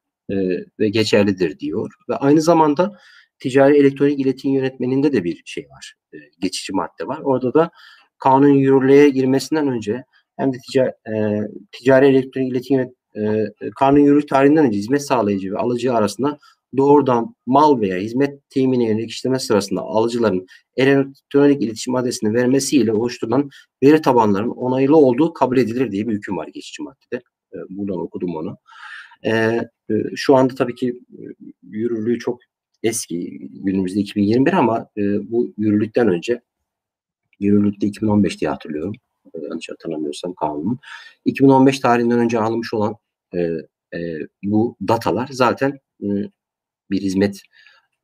ve 0.79 0.89
geçerlidir 0.89 1.59
diyor. 1.59 1.93
Ve 2.09 2.15
aynı 2.15 2.41
zamanda 2.41 2.97
ticari 3.39 3.77
elektronik 3.77 4.19
iletişim 4.19 4.51
yönetmeninde 4.51 5.13
de 5.13 5.23
bir 5.23 5.41
şey 5.45 5.67
var. 5.69 5.95
geçici 6.39 6.73
madde 6.73 7.07
var. 7.07 7.19
Orada 7.23 7.53
da 7.53 7.71
kanun 8.19 8.53
yürürlüğe 8.53 9.09
girmesinden 9.09 9.67
önce 9.67 10.03
hem 10.37 10.53
de 10.53 10.57
ticari, 10.57 10.89
e, 10.89 11.41
ticari 11.71 12.07
elektronik 12.07 12.51
iletişim 12.51 12.79
e, 13.15 13.45
kanun 13.79 13.99
yürürlük 13.99 14.29
tarihinden 14.29 14.65
önce 14.65 14.77
hizmet 14.77 15.01
sağlayıcı 15.01 15.51
ve 15.51 15.57
alıcı 15.57 15.93
arasında 15.93 16.37
doğrudan 16.77 17.35
mal 17.45 17.81
veya 17.81 17.97
hizmet 17.97 18.49
temini 18.49 18.87
yönelik 18.87 19.09
işleme 19.09 19.39
sırasında 19.39 19.81
alıcıların 19.81 20.47
elektronik 20.75 21.61
iletişim 21.61 21.95
adresini 21.95 22.33
vermesiyle 22.33 22.93
oluşturulan 22.93 23.49
veri 23.83 24.01
tabanlarının 24.01 24.51
onaylı 24.51 24.97
olduğu 24.97 25.33
kabul 25.33 25.57
edilir 25.57 25.91
diye 25.91 26.07
bir 26.07 26.13
hüküm 26.13 26.37
var 26.37 26.47
geçici 26.47 26.83
maddede. 26.83 27.23
E, 27.53 27.57
buradan 27.69 27.99
okudum 27.99 28.35
onu. 28.35 28.57
E, 29.23 29.31
e, 29.31 29.93
şu 30.15 30.35
anda 30.35 30.55
tabii 30.55 30.75
ki 30.75 31.01
yürürlüğü 31.63 32.19
çok 32.19 32.39
eski, 32.83 33.37
günümüzde 33.39 33.99
2021 33.99 34.53
ama 34.53 34.87
bu 35.23 35.53
yürürlükten 35.57 36.07
önce 36.07 36.41
yürürlükte 37.39 37.87
2015 37.87 38.41
diye 38.41 38.51
hatırlıyorum. 38.51 38.93
yanlış 39.43 39.69
hatırlamıyorsam 39.69 40.33
kanunun. 40.33 40.79
2015 41.25 41.79
tarihinden 41.79 42.19
önce 42.19 42.39
alınmış 42.39 42.73
olan 42.73 42.95
bu 44.43 44.75
datalar 44.87 45.27
zaten 45.31 45.79
bir 46.91 47.01
hizmet 47.01 47.41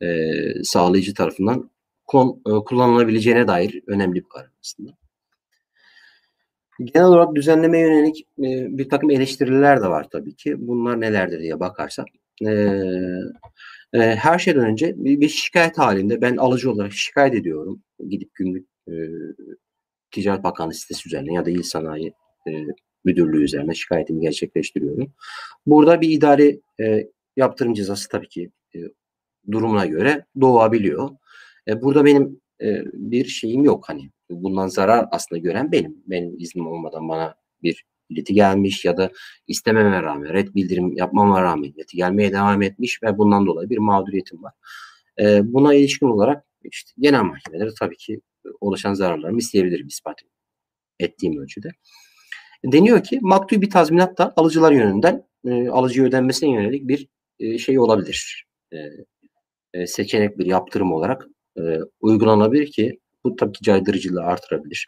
e, 0.02 0.08
sağlayıcı 0.64 1.14
tarafından 1.14 1.72
kon, 2.06 2.42
e, 2.48 2.52
kullanılabileceğine 2.66 3.48
dair 3.48 3.82
önemli 3.88 4.16
bir 4.16 4.30
karar 4.30 4.52
aslında. 4.62 4.92
Genel 6.80 7.08
olarak 7.08 7.36
düzenleme 7.36 7.80
yönelik 7.80 8.22
e, 8.22 8.78
bir 8.78 8.90
takım 8.90 9.12
eleştiriler 9.12 9.82
de 9.82 9.88
var 9.88 10.08
tabii 10.12 10.36
ki. 10.36 10.68
Bunlar 10.68 11.02
nelerdir 11.02 11.40
diye 11.40 11.60
bakarsak. 11.60 12.08
E, 12.46 12.52
e, 13.94 14.00
her 14.00 14.40
şeyden 14.40 14.66
önce 14.66 14.94
bir, 14.98 15.22
bir 15.22 15.30
şikayet 15.30 15.78
halinde 15.78 16.22
ben 16.22 16.38
alıcı 16.38 16.72
olarak 16.72 16.94
şikayet 16.94 17.34
ediyorum. 17.34 17.84
Gidip 18.10 18.36
günlük 18.36 18.68
e, 18.88 18.94
Ticaret 20.12 20.44
Bakanlığı 20.44 20.74
sitesi 20.74 21.10
üzerine 21.10 21.34
ya 21.34 21.46
da 21.46 21.50
İl 21.50 21.64
Sanayi 21.64 22.14
e, 22.48 22.52
Müdürlüğü 23.06 23.44
üzerine 23.44 23.74
şikayetimi 23.74 24.22
gerçekleştiriyorum. 24.22 25.14
Burada 25.66 26.02
bir 26.02 26.10
idari 26.10 26.62
e, 26.82 27.08
yaptırım 27.38 27.74
cezası 27.74 28.10
tabii 28.10 28.30
ki 28.30 28.52
e, 28.76 28.80
durumuna 29.52 29.86
göre 29.86 30.26
doğabiliyor. 30.42 31.10
E, 31.68 31.82
burada 31.82 32.06
benim 32.06 32.42
e, 32.62 32.84
bir 32.94 33.26
şeyim 33.26 33.64
yok 33.64 33.90
hani 33.90 34.12
bundan 34.30 34.68
zarar 34.68 35.06
aslında 35.12 35.40
gören 35.40 35.72
benim. 35.72 36.04
Benim 36.08 36.40
iznim 36.40 36.68
olmadan 36.68 37.10
bana 37.10 37.36
bir 37.64 37.86
ileti 38.10 38.34
gelmiş 38.34 38.86
ya 38.86 38.98
da 38.98 39.12
istememe 39.48 40.02
rağmen 40.02 40.34
red 40.34 40.56
bildirim 40.56 40.94
yapmama 40.94 41.42
rağmen 41.42 41.70
ileti 41.70 41.98
gelmeye 41.98 42.32
devam 42.32 42.62
etmiş 42.62 43.04
ve 43.04 43.18
bundan 43.18 43.46
dolayı 43.46 43.70
bir 43.70 43.78
mağduriyetim 43.78 44.44
var. 44.44 44.54
Buna 45.44 45.74
ilişkin 45.74 46.06
olarak 46.06 46.46
işte 46.64 46.92
genel 47.00 47.24
mahkemelere 47.24 47.70
tabii 47.80 47.98
ki 47.98 48.22
oluşan 48.62 48.94
zararlarımı 48.94 49.40
isteyebilirim 49.40 49.88
ispat 49.88 50.22
ettiğim 51.00 51.38
ölçüde. 51.38 51.70
Deniyor 52.66 53.04
ki 53.04 53.20
maktul 53.22 53.62
bir 53.62 53.70
tazminat 53.70 54.18
da 54.18 54.34
alıcılar 54.36 54.72
yönünden 54.72 55.24
alıcıya 55.72 56.06
ödenmesine 56.06 56.50
yönelik 56.50 56.88
bir 56.88 57.08
şey 57.58 57.80
olabilir. 57.80 58.48
E, 58.74 58.78
e, 59.74 59.88
seçenek 59.88 60.40
bir 60.40 60.46
yaptırım 60.46 60.92
olarak 60.92 61.28
e, 61.58 61.62
uygulanabilir 62.02 62.72
ki 62.72 63.00
bu 63.24 63.36
tabii 63.36 63.52
ki 63.52 63.64
caydırıcılığı 63.64 64.24
artırabilir. 64.24 64.88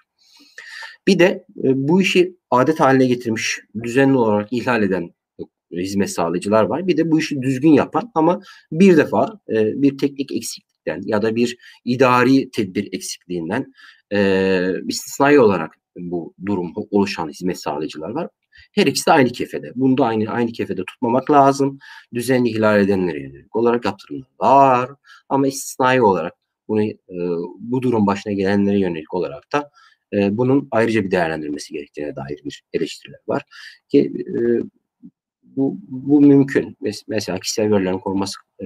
Bir 1.08 1.20
de 1.20 1.46
e, 1.64 1.88
bu 1.88 2.02
işi 2.02 2.36
adet 2.52 2.80
haline 2.80 3.06
getirmiş, 3.06 3.60
düzenli 3.84 4.18
olarak 4.18 4.54
ihlal 4.54 4.84
eden 4.84 5.10
e, 5.72 5.78
hizmet 5.78 6.10
sağlayıcılar 6.10 6.64
var. 6.64 6.88
Bir 6.88 6.98
de 6.98 7.12
bu 7.12 7.20
işi 7.20 7.42
düzgün 7.42 7.74
yapan 7.74 8.12
ama 8.16 8.42
bir 8.72 8.98
defa 8.98 9.40
e, 9.50 9.82
bir 9.82 9.98
teknik 9.98 10.32
eksiklikten 10.32 11.02
ya 11.06 11.22
da 11.22 11.36
bir 11.36 11.58
idari 11.86 12.52
tedbir 12.52 12.90
eksikliğinden 12.94 13.74
e, 14.14 14.72
istisnai 14.88 15.40
olarak 15.40 15.76
bu 15.98 16.34
durum 16.46 16.74
oluşan 16.92 17.30
hizmet 17.30 17.60
sağlayıcılar 17.60 18.10
var. 18.10 18.30
Her 18.76 18.88
ikisi 18.88 19.12
aynı 19.12 19.30
kefede. 19.30 19.72
Bunu 19.76 19.98
da 19.98 20.06
aynı 20.06 20.30
aynı 20.30 20.52
kefede 20.52 20.86
tutmamak 20.86 21.32
lazım. 21.32 21.80
Düzenli 22.14 22.50
ihlal 22.50 22.80
edenlere 22.80 23.22
yönelik 23.22 23.56
olarak 23.56 23.86
yaptırımlar 23.86 24.28
var. 24.40 24.90
Ama 25.30 25.48
istisnai 25.48 26.02
olarak 26.02 26.34
bunu 26.68 26.84
e, 26.84 26.96
bu 27.60 27.82
durum 27.82 28.08
başına 28.08 28.34
gelenlere 28.34 28.80
yönelik 28.80 29.14
olarak 29.14 29.52
da 29.54 29.72
e, 30.14 30.38
bunun 30.38 30.68
ayrıca 30.72 31.04
bir 31.04 31.12
değerlendirmesi 31.12 31.74
gerektiğine 31.74 32.16
dair 32.16 32.42
bir 32.46 32.64
eleştiriler 32.74 33.20
var. 33.28 33.44
Ki 33.90 34.14
e, 34.20 34.40
bu, 35.44 35.78
bu 35.88 36.22
mümkün. 36.22 36.78
Mesela 37.08 37.40
kişisel 37.40 37.72
verilerin 37.72 38.00
korunması 38.00 38.40
e, 38.62 38.66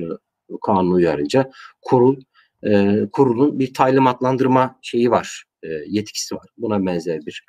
kanunu 0.66 0.94
uyarınca 0.94 1.52
kurul 1.82 2.22
e, 2.64 3.00
kurulun 3.12 3.60
bir 3.60 3.74
talimatlandırma 3.74 4.80
şeyi 4.82 5.12
var, 5.12 5.44
e, 5.64 5.68
yetkisi 5.88 6.36
var. 6.36 6.48
Buna 6.58 6.86
benzer 6.86 7.26
bir 7.26 7.46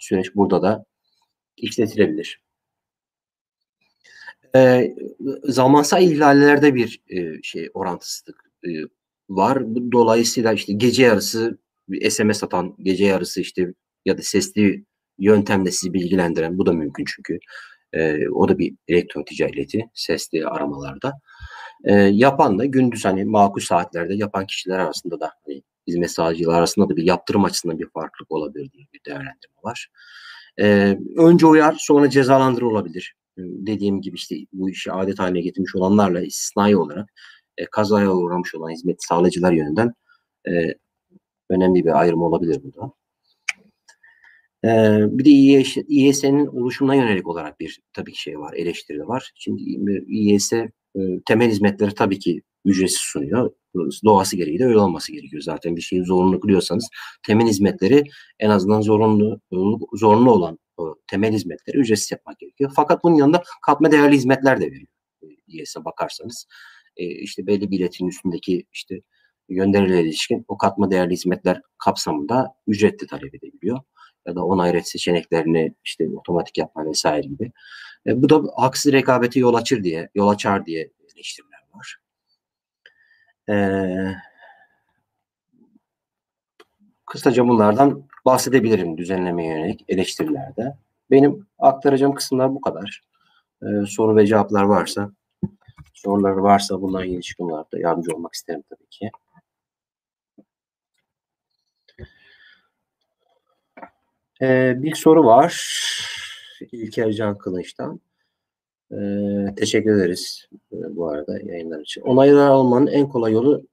süreç 0.00 0.34
burada 0.34 0.62
da 0.62 0.84
işletilebilir. 1.56 2.44
E, 4.56 4.94
zamansal 5.44 6.02
ihlallerde 6.02 6.74
bir 6.74 7.02
e, 7.08 7.42
şey 7.42 7.70
orantısızlık 7.74 8.50
e, 8.64 8.70
var. 9.28 9.62
Dolayısıyla 9.92 10.52
işte 10.52 10.72
gece 10.72 11.02
yarısı 11.02 11.58
SMS 12.10 12.44
atan, 12.44 12.76
gece 12.78 13.04
yarısı 13.04 13.40
işte 13.40 13.74
ya 14.04 14.18
da 14.18 14.22
sesli 14.22 14.84
yöntemle 15.18 15.70
sizi 15.70 15.92
bilgilendiren 15.92 16.58
bu 16.58 16.66
da 16.66 16.72
mümkün 16.72 17.04
çünkü. 17.04 17.38
E, 17.92 18.28
o 18.28 18.48
da 18.48 18.58
bir 18.58 18.74
elektron 18.88 19.22
ticareti 19.22 19.88
sesli 19.94 20.46
aramalarda. 20.46 21.12
E, 21.84 21.94
yapan 21.94 22.58
da 22.58 22.64
gündüz 22.64 23.04
hani 23.04 23.24
makul 23.24 23.60
saatlerde 23.60 24.14
yapan 24.14 24.46
kişiler 24.46 24.78
arasında 24.78 25.20
da 25.20 25.32
hani 25.46 25.62
hizmet 25.86 26.10
sağlayıcılar 26.10 26.58
arasında 26.58 26.88
da 26.88 26.96
bir 26.96 27.02
yaptırım 27.02 27.44
açısından 27.44 27.78
bir 27.78 27.88
farklılık 27.88 28.32
olabilir 28.32 28.72
diye 28.72 28.86
bir 28.92 29.00
değerlendirme 29.04 29.56
var. 29.62 29.88
E, 30.60 30.98
önce 31.16 31.46
uyar 31.46 31.76
sonra 31.78 32.10
cezalandırı 32.10 32.68
olabilir. 32.68 33.14
E, 33.38 33.42
dediğim 33.42 34.00
gibi 34.00 34.16
işte 34.16 34.36
bu 34.52 34.70
işi 34.70 34.92
adet 34.92 35.18
haline 35.18 35.40
getirmiş 35.40 35.76
olanlarla 35.76 36.20
istisnai 36.20 36.76
olarak 36.76 37.08
e, 37.58 37.66
kazaya 37.66 38.12
uğramış 38.12 38.54
olan 38.54 38.70
hizmet 38.70 39.04
sağlayıcılar 39.04 39.52
yönünden 39.52 39.92
e, 40.48 40.74
önemli 41.50 41.84
bir 41.84 42.00
ayrım 42.00 42.22
olabilir 42.22 42.60
burada. 42.62 42.92
Ee, 44.64 44.98
bir 45.10 45.24
de 45.24 45.30
İES'nin 45.88 46.46
oluşumuna 46.46 46.94
yönelik 46.94 47.28
olarak 47.28 47.60
bir 47.60 47.80
tabii 47.92 48.12
ki 48.12 48.20
şey 48.20 48.38
var, 48.38 48.54
eleştiri 48.54 49.08
var. 49.08 49.32
Şimdi 49.34 49.62
İES 50.08 50.52
e, 50.52 50.70
temel 51.26 51.50
hizmetleri 51.50 51.94
tabii 51.94 52.18
ki 52.18 52.42
ücretsiz 52.64 53.00
sunuyor. 53.00 53.50
Doğası 54.04 54.36
gereği 54.36 54.58
de 54.58 54.64
öyle 54.64 54.78
olması 54.78 55.12
gerekiyor. 55.12 55.42
Zaten 55.42 55.76
bir 55.76 55.80
şeyi 55.80 56.04
zorunlu 56.04 56.40
kılıyorsanız 56.40 56.88
temel 57.26 57.46
hizmetleri 57.46 58.04
en 58.38 58.50
azından 58.50 58.80
zorunlu 58.80 59.40
zorunlu 59.94 60.30
olan 60.30 60.58
o 60.76 60.94
temel 61.10 61.32
hizmetleri 61.32 61.78
ücretsiz 61.78 62.12
yapmak 62.12 62.38
gerekiyor. 62.38 62.72
Fakat 62.76 63.04
bunun 63.04 63.14
yanında 63.14 63.42
katma 63.66 63.92
değerli 63.92 64.16
hizmetler 64.16 64.60
de 64.60 64.66
veriyor 64.66 64.86
IES'e 65.48 65.84
bakarsanız 65.84 66.46
e, 66.96 67.06
işte 67.06 67.46
belli 67.46 67.70
bir 67.70 67.78
iletinin 67.78 68.08
üstündeki 68.08 68.66
işte 68.72 69.00
gönderilere 69.48 70.02
ilişkin 70.02 70.44
o 70.48 70.58
katma 70.58 70.90
değerli 70.90 71.12
hizmetler 71.12 71.60
kapsamında 71.78 72.54
ücretli 72.66 73.06
talep 73.06 73.34
edebiliyor. 73.34 73.80
Ya 74.26 74.34
da 74.34 74.44
onay 74.44 74.72
ret 74.72 74.88
seçeneklerini 74.88 75.74
işte 75.84 76.08
otomatik 76.08 76.58
yapma 76.58 76.86
vesaire 76.86 77.26
gibi. 77.26 77.52
E, 78.06 78.22
bu 78.22 78.28
da 78.28 78.42
haksız 78.56 78.92
rekabeti 78.92 79.38
yol 79.38 79.54
açır 79.54 79.84
diye, 79.84 80.10
yol 80.14 80.28
açar 80.28 80.66
diye 80.66 80.90
eleştiriler 81.14 81.60
var. 81.74 81.96
Eee 83.48 84.16
Kısaca 87.06 87.48
bunlardan 87.48 88.04
bahsedebilirim 88.24 88.98
düzenlemeye 88.98 89.48
yönelik 89.58 89.84
eleştirilerde. 89.88 90.76
Benim 91.10 91.46
aktaracağım 91.58 92.14
kısımlar 92.14 92.54
bu 92.54 92.60
kadar. 92.60 93.02
Ee, 93.62 93.66
soru 93.86 94.16
ve 94.16 94.26
cevaplar 94.26 94.62
varsa, 94.62 95.10
soruları 95.94 96.42
varsa 96.42 96.82
bunlarla 96.82 97.06
ilgili 97.06 97.36
konularda 97.38 97.78
yardımcı 97.78 98.16
olmak 98.16 98.34
isterim 98.34 98.62
tabii 98.70 98.86
ki. 98.90 99.10
Ee, 104.42 104.74
bir 104.76 104.94
soru 104.94 105.24
var. 105.24 105.70
İlker 106.72 107.12
Can 107.12 107.38
Kılıç'tan. 107.38 108.00
Ee, 108.92 109.54
teşekkür 109.56 109.96
ederiz 109.96 110.48
e, 110.72 110.76
bu 110.96 111.08
arada 111.08 111.38
yayınlar 111.44 111.80
için. 111.80 112.00
Onaylar 112.00 112.48
almanın 112.48 112.86
en 112.86 113.08
kolay 113.08 113.32
yolu 113.32 113.66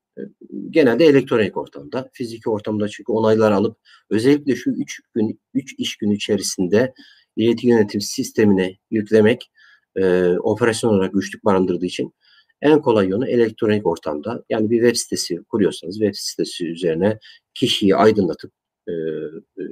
genelde 0.69 1.05
elektronik 1.05 1.57
ortamda. 1.57 2.09
Fiziki 2.13 2.49
ortamda 2.49 2.87
çünkü 2.87 3.11
onaylar 3.11 3.51
alıp 3.51 3.77
özellikle 4.09 4.55
şu 4.55 4.71
3 4.71 5.01
gün 5.15 5.39
3 5.53 5.75
iş 5.77 5.97
günü 5.97 6.15
içerisinde 6.15 6.93
ileti 7.35 7.67
yönetim 7.67 8.01
sistemine 8.01 8.77
yüklemek 8.91 9.51
e, 9.95 10.29
operasyon 10.37 10.93
olarak 10.93 11.13
güçlük 11.13 11.45
barındırdığı 11.45 11.85
için 11.85 12.13
en 12.61 12.81
kolay 12.81 13.07
yolu 13.07 13.27
elektronik 13.27 13.87
ortamda. 13.87 14.43
Yani 14.49 14.69
bir 14.69 14.81
web 14.81 14.95
sitesi 14.95 15.43
kuruyorsanız 15.43 15.99
web 15.99 16.15
sitesi 16.15 16.67
üzerine 16.67 17.19
kişiyi 17.53 17.95
aydınlatıp 17.95 18.51
e, 18.87 18.91
e 18.91 19.63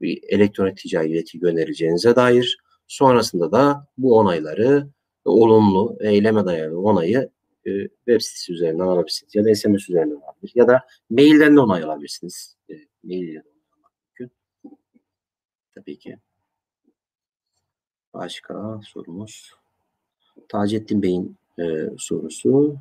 bir 0.00 0.20
elektronik 0.28 0.76
ticari 0.76 1.08
ileti 1.08 1.38
göndereceğinize 1.38 2.16
dair 2.16 2.58
sonrasında 2.86 3.52
da 3.52 3.88
bu 3.98 4.18
onayları 4.18 4.86
olumlu 5.24 5.96
eyleme 6.00 6.44
dayalı 6.44 6.80
onayı 6.80 7.30
e, 7.66 7.88
web 7.88 8.20
sitesi 8.20 8.52
üzerinden 8.52 8.84
alabilirsiniz 8.84 9.34
ya 9.34 9.44
da 9.44 9.54
SMS 9.54 9.90
üzerinden 9.90 10.16
alabilir 10.16 10.52
ya 10.54 10.68
da 10.68 10.86
mailden 11.10 11.56
de 11.56 11.60
onay 11.60 11.82
alabilirsiniz. 11.82 12.56
E, 12.70 12.74
mail 13.04 13.28
ile 13.28 13.44
de 13.44 13.48
onay 13.78 13.90
mümkün. 14.06 14.36
Tabii 15.74 15.98
ki. 15.98 16.18
Başka 18.14 18.80
sorumuz. 18.84 19.54
Taceddin 20.48 21.02
Bey'in 21.02 21.36
e, 21.58 21.64
sorusu. 21.98 22.76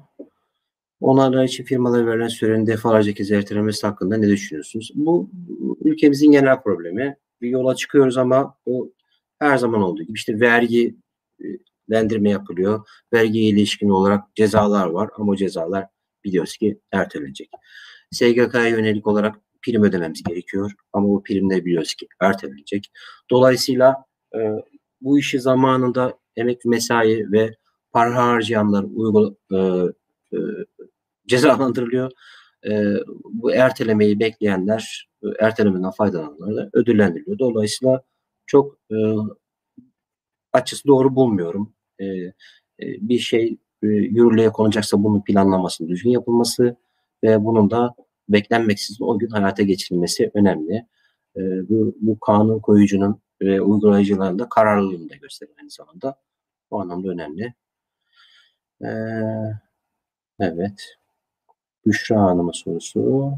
Onlarla 1.01 1.43
için 1.43 1.63
firmalara 1.63 2.05
verilen 2.05 2.27
sürenin 2.27 2.67
defalarca 2.67 3.13
kez 3.13 3.31
ertelemesi 3.31 3.87
hakkında 3.87 4.17
ne 4.17 4.27
düşünüyorsunuz? 4.27 4.91
Bu 4.95 5.29
ülkemizin 5.81 6.31
genel 6.31 6.61
problemi. 6.61 7.17
Bir 7.41 7.49
yola 7.49 7.75
çıkıyoruz 7.75 8.17
ama 8.17 8.55
o 8.65 8.89
her 9.39 9.57
zaman 9.57 9.81
olduğu 9.81 10.03
gibi 10.03 10.15
işte 10.15 10.39
vergi 10.39 10.95
e, 11.39 11.45
lendirme 11.91 12.29
yapılıyor. 12.29 12.87
Vergiye 13.13 13.49
ilişkin 13.49 13.89
olarak 13.89 14.35
cezalar 14.35 14.87
var 14.87 15.09
ama 15.17 15.35
cezalar 15.35 15.85
biliyoruz 16.23 16.57
ki 16.57 16.79
ertelenecek. 16.91 17.49
SGK'ya 18.11 18.67
yönelik 18.67 19.07
olarak 19.07 19.35
prim 19.65 19.83
ödememiz 19.83 20.23
gerekiyor 20.23 20.71
ama 20.93 21.07
bu 21.07 21.23
primleri 21.23 21.65
biliyoruz 21.65 21.93
ki 21.93 22.07
ertelenecek. 22.21 22.91
Dolayısıyla 23.31 24.05
e, 24.35 24.39
bu 25.01 25.19
işi 25.19 25.39
zamanında 25.39 26.13
emek 26.35 26.65
mesai 26.65 27.31
ve 27.31 27.55
para 27.91 28.15
harcayanlar 28.15 28.83
uygul 28.83 29.35
e, 29.51 29.57
e, 30.33 30.39
cezalandırılıyor. 31.27 32.11
E, 32.69 32.93
bu 33.23 33.53
ertelemeyi 33.53 34.19
bekleyenler, 34.19 35.07
e, 35.23 35.27
ertelemeden 35.39 35.91
faydalananlar 35.91 36.55
da 36.55 36.69
ödüllendiriliyor. 36.73 37.39
Dolayısıyla 37.39 38.01
çok 38.45 38.77
e, 38.91 38.95
açısı 40.53 40.87
doğru 40.87 41.15
bulmuyorum. 41.15 41.73
E, 41.99 42.05
e, 42.05 42.33
bir 42.79 43.19
şey 43.19 43.57
e, 43.83 43.87
yürürlüğe 43.87 44.49
konacaksa 44.49 45.03
bunun 45.03 45.23
planlamasının 45.23 45.89
düzgün 45.89 46.09
yapılması 46.09 46.75
ve 47.23 47.45
bunun 47.45 47.71
da 47.71 47.95
beklenmeksizin 48.29 49.05
o 49.05 49.19
gün 49.19 49.29
hayata 49.29 49.63
geçirilmesi 49.63 50.31
önemli. 50.33 50.85
E, 51.37 51.41
bu, 51.69 51.95
bu 52.01 52.19
kanun 52.19 52.59
koyucunun 52.59 53.21
ve 53.41 53.61
uygulayıcıların 53.61 54.39
da 54.39 54.49
kararlılığını 54.49 55.09
da 55.09 55.15
gösterir 55.15 55.51
aynı 55.59 55.69
zamanda. 55.69 56.19
Bu 56.71 56.81
anlamda 56.81 57.09
önemli. 57.09 57.53
E, 58.81 58.89
evet. 60.39 60.95
Büşra 61.85 62.21
Hanım'ın 62.21 62.51
sorusu. 62.51 63.33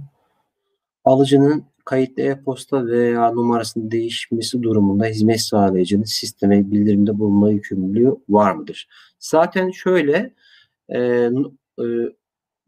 Alıcının 1.06 1.66
kayıtlı 1.88 2.24
e-posta 2.24 2.88
veya 2.88 3.32
numarasının 3.32 3.92
değişmesi 3.92 4.64
durumunda 4.64 5.06
hizmet 5.06 5.42
sağlayıcının 5.42 6.04
sisteme 6.04 6.72
bildirimde 6.72 7.20
bulunma 7.20 7.52
yükümlülüğü 7.52 8.16
var 8.30 8.52
mıdır? 8.52 8.88
Zaten 9.20 9.72
şöyle 9.72 10.34
e, 10.90 11.00
e, 11.00 11.86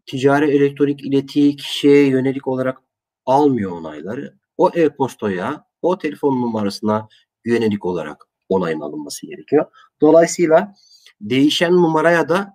ticari 0.06 0.52
elektronik 0.52 1.06
ileti 1.06 1.56
kişiye 1.56 2.08
yönelik 2.08 2.48
olarak 2.48 2.78
almıyor 3.26 3.72
onayları. 3.72 4.34
O 4.58 4.70
e-postaya, 4.76 5.66
o 5.82 5.98
telefon 5.98 6.42
numarasına 6.42 7.08
yönelik 7.46 7.86
olarak 7.86 8.28
onayın 8.50 8.80
alınması 8.80 9.28
gerekiyor. 9.28 9.66
Dolayısıyla 10.02 10.76
değişen 11.22 11.74
numaraya 11.74 12.30
da 12.30 12.54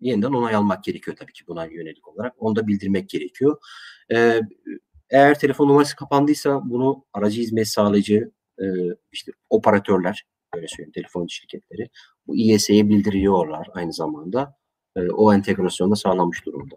yeniden 0.00 0.32
onay 0.32 0.54
almak 0.54 0.84
gerekiyor 0.84 1.16
tabii 1.16 1.32
ki 1.32 1.46
buna 1.46 1.64
yönelik 1.64 2.08
olarak. 2.08 2.34
Onu 2.38 2.56
da 2.56 2.66
bildirmek 2.66 3.08
gerekiyor. 3.08 3.56
Ee, 4.12 4.40
eğer 5.10 5.38
telefon 5.38 5.68
numarası 5.68 5.96
kapandıysa 5.96 6.60
bunu 6.70 7.04
aracı 7.12 7.40
hizmet 7.40 7.68
sağlayıcı 7.68 8.30
e, 8.60 8.64
işte 9.12 9.32
operatörler 9.50 10.26
böyle 10.54 10.68
söyleyeyim 10.68 10.92
telefon 10.92 11.26
şirketleri 11.26 11.88
bu 12.26 12.36
İES'ye 12.36 12.88
bildiriyorlar 12.88 13.68
aynı 13.74 13.92
zamanda. 13.92 14.56
E, 14.96 15.00
o 15.10 15.34
entegrasyonda 15.34 15.96
sağlanmış 15.96 16.46
durumda. 16.46 16.76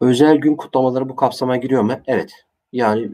Özel 0.00 0.36
gün 0.36 0.56
kutlamaları 0.56 1.08
bu 1.08 1.16
kapsama 1.16 1.56
giriyor 1.56 1.82
mu? 1.82 1.92
Evet. 2.06 2.32
Yani 2.72 3.10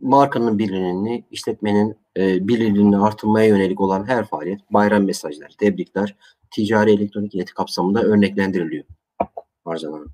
markanın 0.00 0.58
bilinini, 0.58 1.24
işletmenin 1.30 1.96
e, 2.16 2.48
bilinini 2.48 2.98
artırmaya 2.98 3.46
yönelik 3.46 3.80
olan 3.80 4.08
her 4.08 4.24
faaliyet, 4.26 4.60
bayram 4.70 5.04
mesajları, 5.04 5.56
tebrikler, 5.58 6.16
ticari 6.50 6.92
elektronik 6.92 7.34
ileti 7.34 7.54
kapsamında 7.54 8.02
örneklendiriliyor 8.02 8.84
harcanan. 9.68 10.06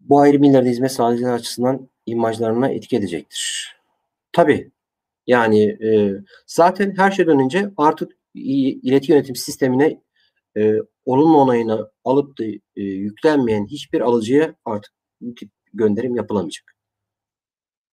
Bu 0.00 0.20
ayrım 0.20 0.44
ileride 0.44 0.70
hizmet 0.70 0.92
sağlayıcılar 0.92 1.34
açısından 1.34 1.88
imajlarına 2.06 2.68
etki 2.68 2.96
edecektir. 2.96 3.76
Tabii 4.32 4.70
yani 5.26 5.62
e, 5.64 6.12
zaten 6.46 6.94
her 6.96 7.10
şeyden 7.10 7.40
önce 7.40 7.72
artık 7.76 8.12
ileti 8.34 9.12
yönetim 9.12 9.36
sistemine 9.36 10.00
e, 10.56 10.74
onun 11.04 11.34
onayını 11.34 11.90
alıp 12.04 12.38
da 12.38 12.44
e, 12.76 12.82
yüklenmeyen 12.82 13.66
hiçbir 13.66 14.00
alıcıya 14.00 14.54
artık 14.64 14.92
bu 15.20 15.34
tip 15.34 15.50
gönderim 15.74 16.16
yapılamayacak. 16.16 16.76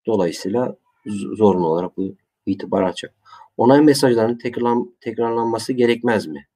Dolayısıyla 0.06 0.76
zorunlu 1.36 1.66
olarak 1.66 1.96
bu 1.96 2.16
itibar 2.46 2.82
açacak. 2.82 3.14
Onay 3.56 3.80
mesajlarının 3.80 4.38
tekrarlan, 4.38 4.96
tekrarlanması 5.00 5.72
gerekmez 5.72 6.26
mi? 6.26 6.46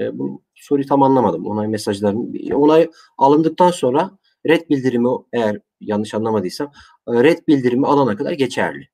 E, 0.00 0.18
bu 0.18 0.42
soruyu 0.54 0.86
tam 0.86 1.02
anlamadım. 1.02 1.46
Onay 1.46 1.68
mesajlarının 1.68 2.50
onay 2.54 2.90
alındıktan 3.18 3.70
sonra 3.70 4.10
red 4.46 4.70
bildirimi 4.70 5.08
eğer 5.32 5.60
yanlış 5.80 6.14
anlamadıysam 6.14 6.72
e, 7.08 7.24
red 7.24 7.38
bildirimi 7.48 7.86
alana 7.86 8.16
kadar 8.16 8.32
geçerli. 8.32 8.88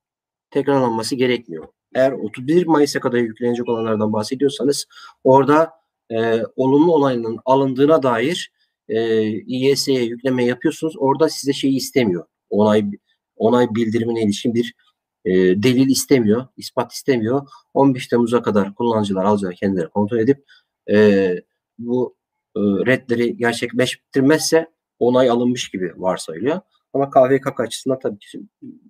Tekrarlanması 0.50 1.16
gerekmiyor. 1.16 1.68
Eğer 1.94 2.12
31 2.12 2.66
Mayıs'a 2.66 3.00
kadar 3.00 3.18
yüklenecek 3.18 3.68
olanlardan 3.68 4.12
bahsediyorsanız 4.12 4.86
orada 5.24 5.72
e, 6.10 6.42
olumlu 6.56 6.94
onayının 6.94 7.38
alındığına 7.44 8.02
dair 8.02 8.52
e, 8.88 9.26
İYS'ye 9.28 10.02
yükleme 10.02 10.44
yapıyorsunuz. 10.44 10.94
Orada 10.98 11.28
size 11.28 11.52
şeyi 11.52 11.76
istemiyor. 11.76 12.24
Onay 12.50 12.84
onay 13.36 13.74
bildirimine 13.74 14.22
ilişkin 14.22 14.54
bir 14.54 14.74
e, 15.24 15.32
delil 15.62 15.88
istemiyor, 15.88 16.46
ispat 16.56 16.92
istemiyor. 16.92 17.48
15 17.74 18.06
Temmuz'a 18.06 18.42
kadar 18.42 18.74
kullanıcılar 18.74 19.24
alıcılar 19.24 19.54
kendileri 19.54 19.88
kontrol 19.88 20.18
edip 20.18 20.44
e, 20.90 21.34
bu 21.78 22.16
e, 22.56 22.60
redleri 22.60 23.36
gerçekleştirmezse 23.36 24.70
onay 24.98 25.30
alınmış 25.30 25.68
gibi 25.68 25.92
varsayılıyor. 25.96 26.60
Ama 26.92 27.10
KVKK 27.10 27.60
açısından 27.60 27.98
tabii 27.98 28.18
ki 28.18 28.40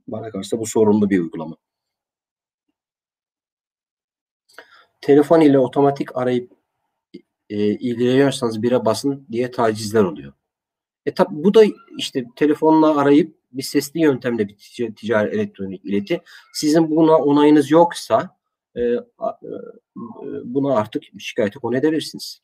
bana 0.09 0.31
kalırsa 0.31 0.59
bu 0.59 0.67
sorunlu 0.67 1.11
bir 1.11 1.21
uygulama. 1.21 1.57
Telefon 5.01 5.41
ile 5.41 5.59
otomatik 5.59 6.17
arayıp 6.17 6.53
e, 7.51 7.57
ilgileniyorsanız 7.59 8.63
bire 8.63 8.85
basın 8.85 9.27
diye 9.33 9.51
tacizler 9.51 10.03
oluyor. 10.03 10.33
E 11.07 11.15
tabi 11.15 11.29
bu 11.31 11.55
da 11.55 11.65
işte 11.99 12.25
telefonla 12.37 12.97
arayıp 12.97 13.37
bir 13.53 13.63
sesli 13.63 14.01
yöntemle 14.01 14.49
bir 14.49 14.57
ticari 14.97 15.35
elektronik 15.35 15.85
ileti. 15.85 16.21
Sizin 16.53 16.91
buna 16.91 17.17
onayınız 17.17 17.71
yoksa 17.71 18.36
e, 18.77 18.81
e, 18.83 19.01
buna 20.45 20.77
artık 20.77 21.03
şikayete 21.19 21.59
konu 21.59 21.77
edebilirsiniz. 21.77 22.41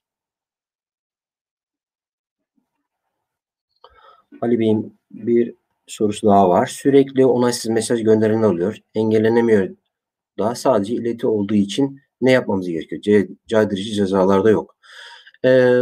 Ali 4.41 4.59
Bey'in 4.59 4.99
bir 5.11 5.55
sorusu 5.87 6.27
daha 6.27 6.49
var. 6.49 6.67
Sürekli 6.67 7.27
onaysız 7.27 7.71
mesaj 7.71 8.03
gönderilen 8.03 8.43
oluyor. 8.43 8.79
Engellenemiyor 8.95 9.77
da 10.39 10.55
sadece 10.55 10.95
ileti 10.95 11.27
olduğu 11.27 11.55
için 11.55 12.01
ne 12.21 12.33
yapmamız 12.33 12.69
gerekiyor? 12.69 13.03
C 13.03 13.29
caydırıcı 13.47 13.93
cezalarda 13.95 14.51
yok. 14.51 14.77
Ee, 15.45 15.81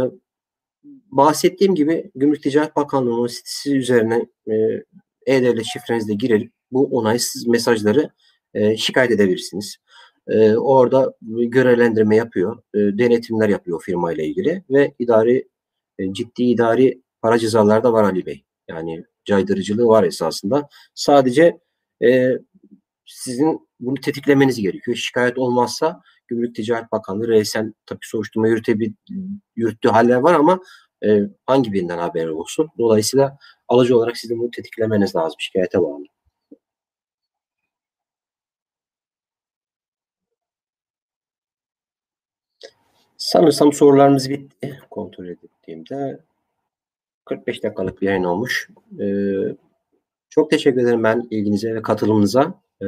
bahsettiğim 1.11 1.75
gibi 1.75 2.11
Gümrük 2.15 2.43
Ticaret 2.43 2.75
Bakanlığı'nın 2.75 3.27
sitesi 3.27 3.77
üzerine 3.77 4.25
e, 4.47 4.53
e-devlet 5.25 5.65
şifrenizle 5.65 6.13
girerek 6.13 6.51
bu 6.71 6.97
onaysız 6.97 7.47
mesajları 7.47 8.09
e, 8.53 8.77
şikayet 8.77 9.11
edebilirsiniz. 9.11 9.77
E, 10.27 10.55
orada 10.57 11.13
görevlendirme 11.21 12.15
yapıyor, 12.15 12.57
e, 12.73 12.79
denetimler 12.79 13.49
yapıyor 13.49 13.81
firma 13.81 14.13
ile 14.13 14.27
ilgili 14.27 14.63
ve 14.69 14.93
idari 14.99 15.47
e, 15.99 16.13
ciddi 16.13 16.43
idari 16.43 17.01
para 17.21 17.39
cezaları 17.39 17.83
da 17.83 17.93
var 17.93 18.03
Ali 18.03 18.25
Bey. 18.25 18.43
Yani 18.69 19.05
caydırıcılığı 19.25 19.87
var 19.87 20.03
esasında. 20.03 20.69
Sadece 20.95 21.59
e, 22.03 22.29
sizin 23.05 23.67
bunu 23.79 23.95
tetiklemeniz 23.95 24.61
gerekiyor. 24.61 24.97
Şikayet 24.97 25.37
olmazsa 25.37 26.01
Gümrük 26.27 26.55
Ticaret 26.55 26.91
Bakanlığı 26.91 27.27
resen 27.27 27.73
tabii 27.85 27.99
soruşturma 28.01 28.47
yürütebil, 28.47 28.93
yürüttüğü 29.55 29.89
haller 29.89 30.15
var 30.17 30.33
ama 30.33 30.59
e, 31.05 31.21
hangi 31.45 31.73
birinden 31.73 31.97
haber 31.97 32.27
olsun? 32.27 32.69
Dolayısıyla 32.77 33.37
alıcı 33.67 33.97
olarak 33.97 34.17
sizin 34.17 34.39
bunu 34.39 34.51
tetiklemeniz 34.51 35.15
lazım 35.15 35.35
şikayete 35.39 35.81
bağlı. 35.81 36.03
Sanırsam 43.21 43.73
sorularımız 43.73 44.29
bitti. 44.29 44.79
Kontrol 44.89 45.25
ettiğimde 45.25 46.19
45 47.25 47.63
dakikalık 47.63 48.01
bir 48.01 48.07
yayın 48.07 48.23
olmuş. 48.23 48.69
Ee, 48.99 49.33
çok 50.29 50.49
teşekkür 50.49 50.81
ederim 50.81 51.03
ben 51.03 51.27
ilginize 51.31 51.75
ve 51.75 51.81
katılımınıza. 51.81 52.61
Ee, 52.81 52.85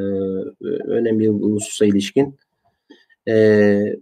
önemli 0.87 1.19
bir 1.19 1.27
hususa 1.27 1.85
ilişkin 1.85 2.37
e, 3.27 3.33
e, 3.33 3.97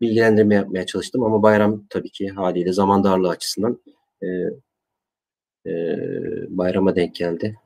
bilgilendirme 0.00 0.54
yapmaya 0.54 0.86
çalıştım 0.86 1.22
ama 1.22 1.42
bayram 1.42 1.86
tabii 1.90 2.10
ki 2.10 2.28
haliyle 2.28 2.72
zaman 2.72 3.04
darlığı 3.04 3.28
açısından 3.28 3.80
e, 4.22 4.26
e, 5.66 5.96
bayrama 6.48 6.96
denk 6.96 7.14
geldi. 7.14 7.56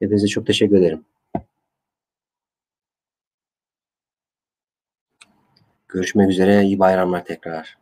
Hepinize 0.00 0.26
çok 0.26 0.46
teşekkür 0.46 0.76
ederim. 0.76 1.04
Görüşmek 5.92 6.30
üzere. 6.30 6.64
İyi 6.64 6.78
bayramlar 6.78 7.24
tekrar. 7.24 7.76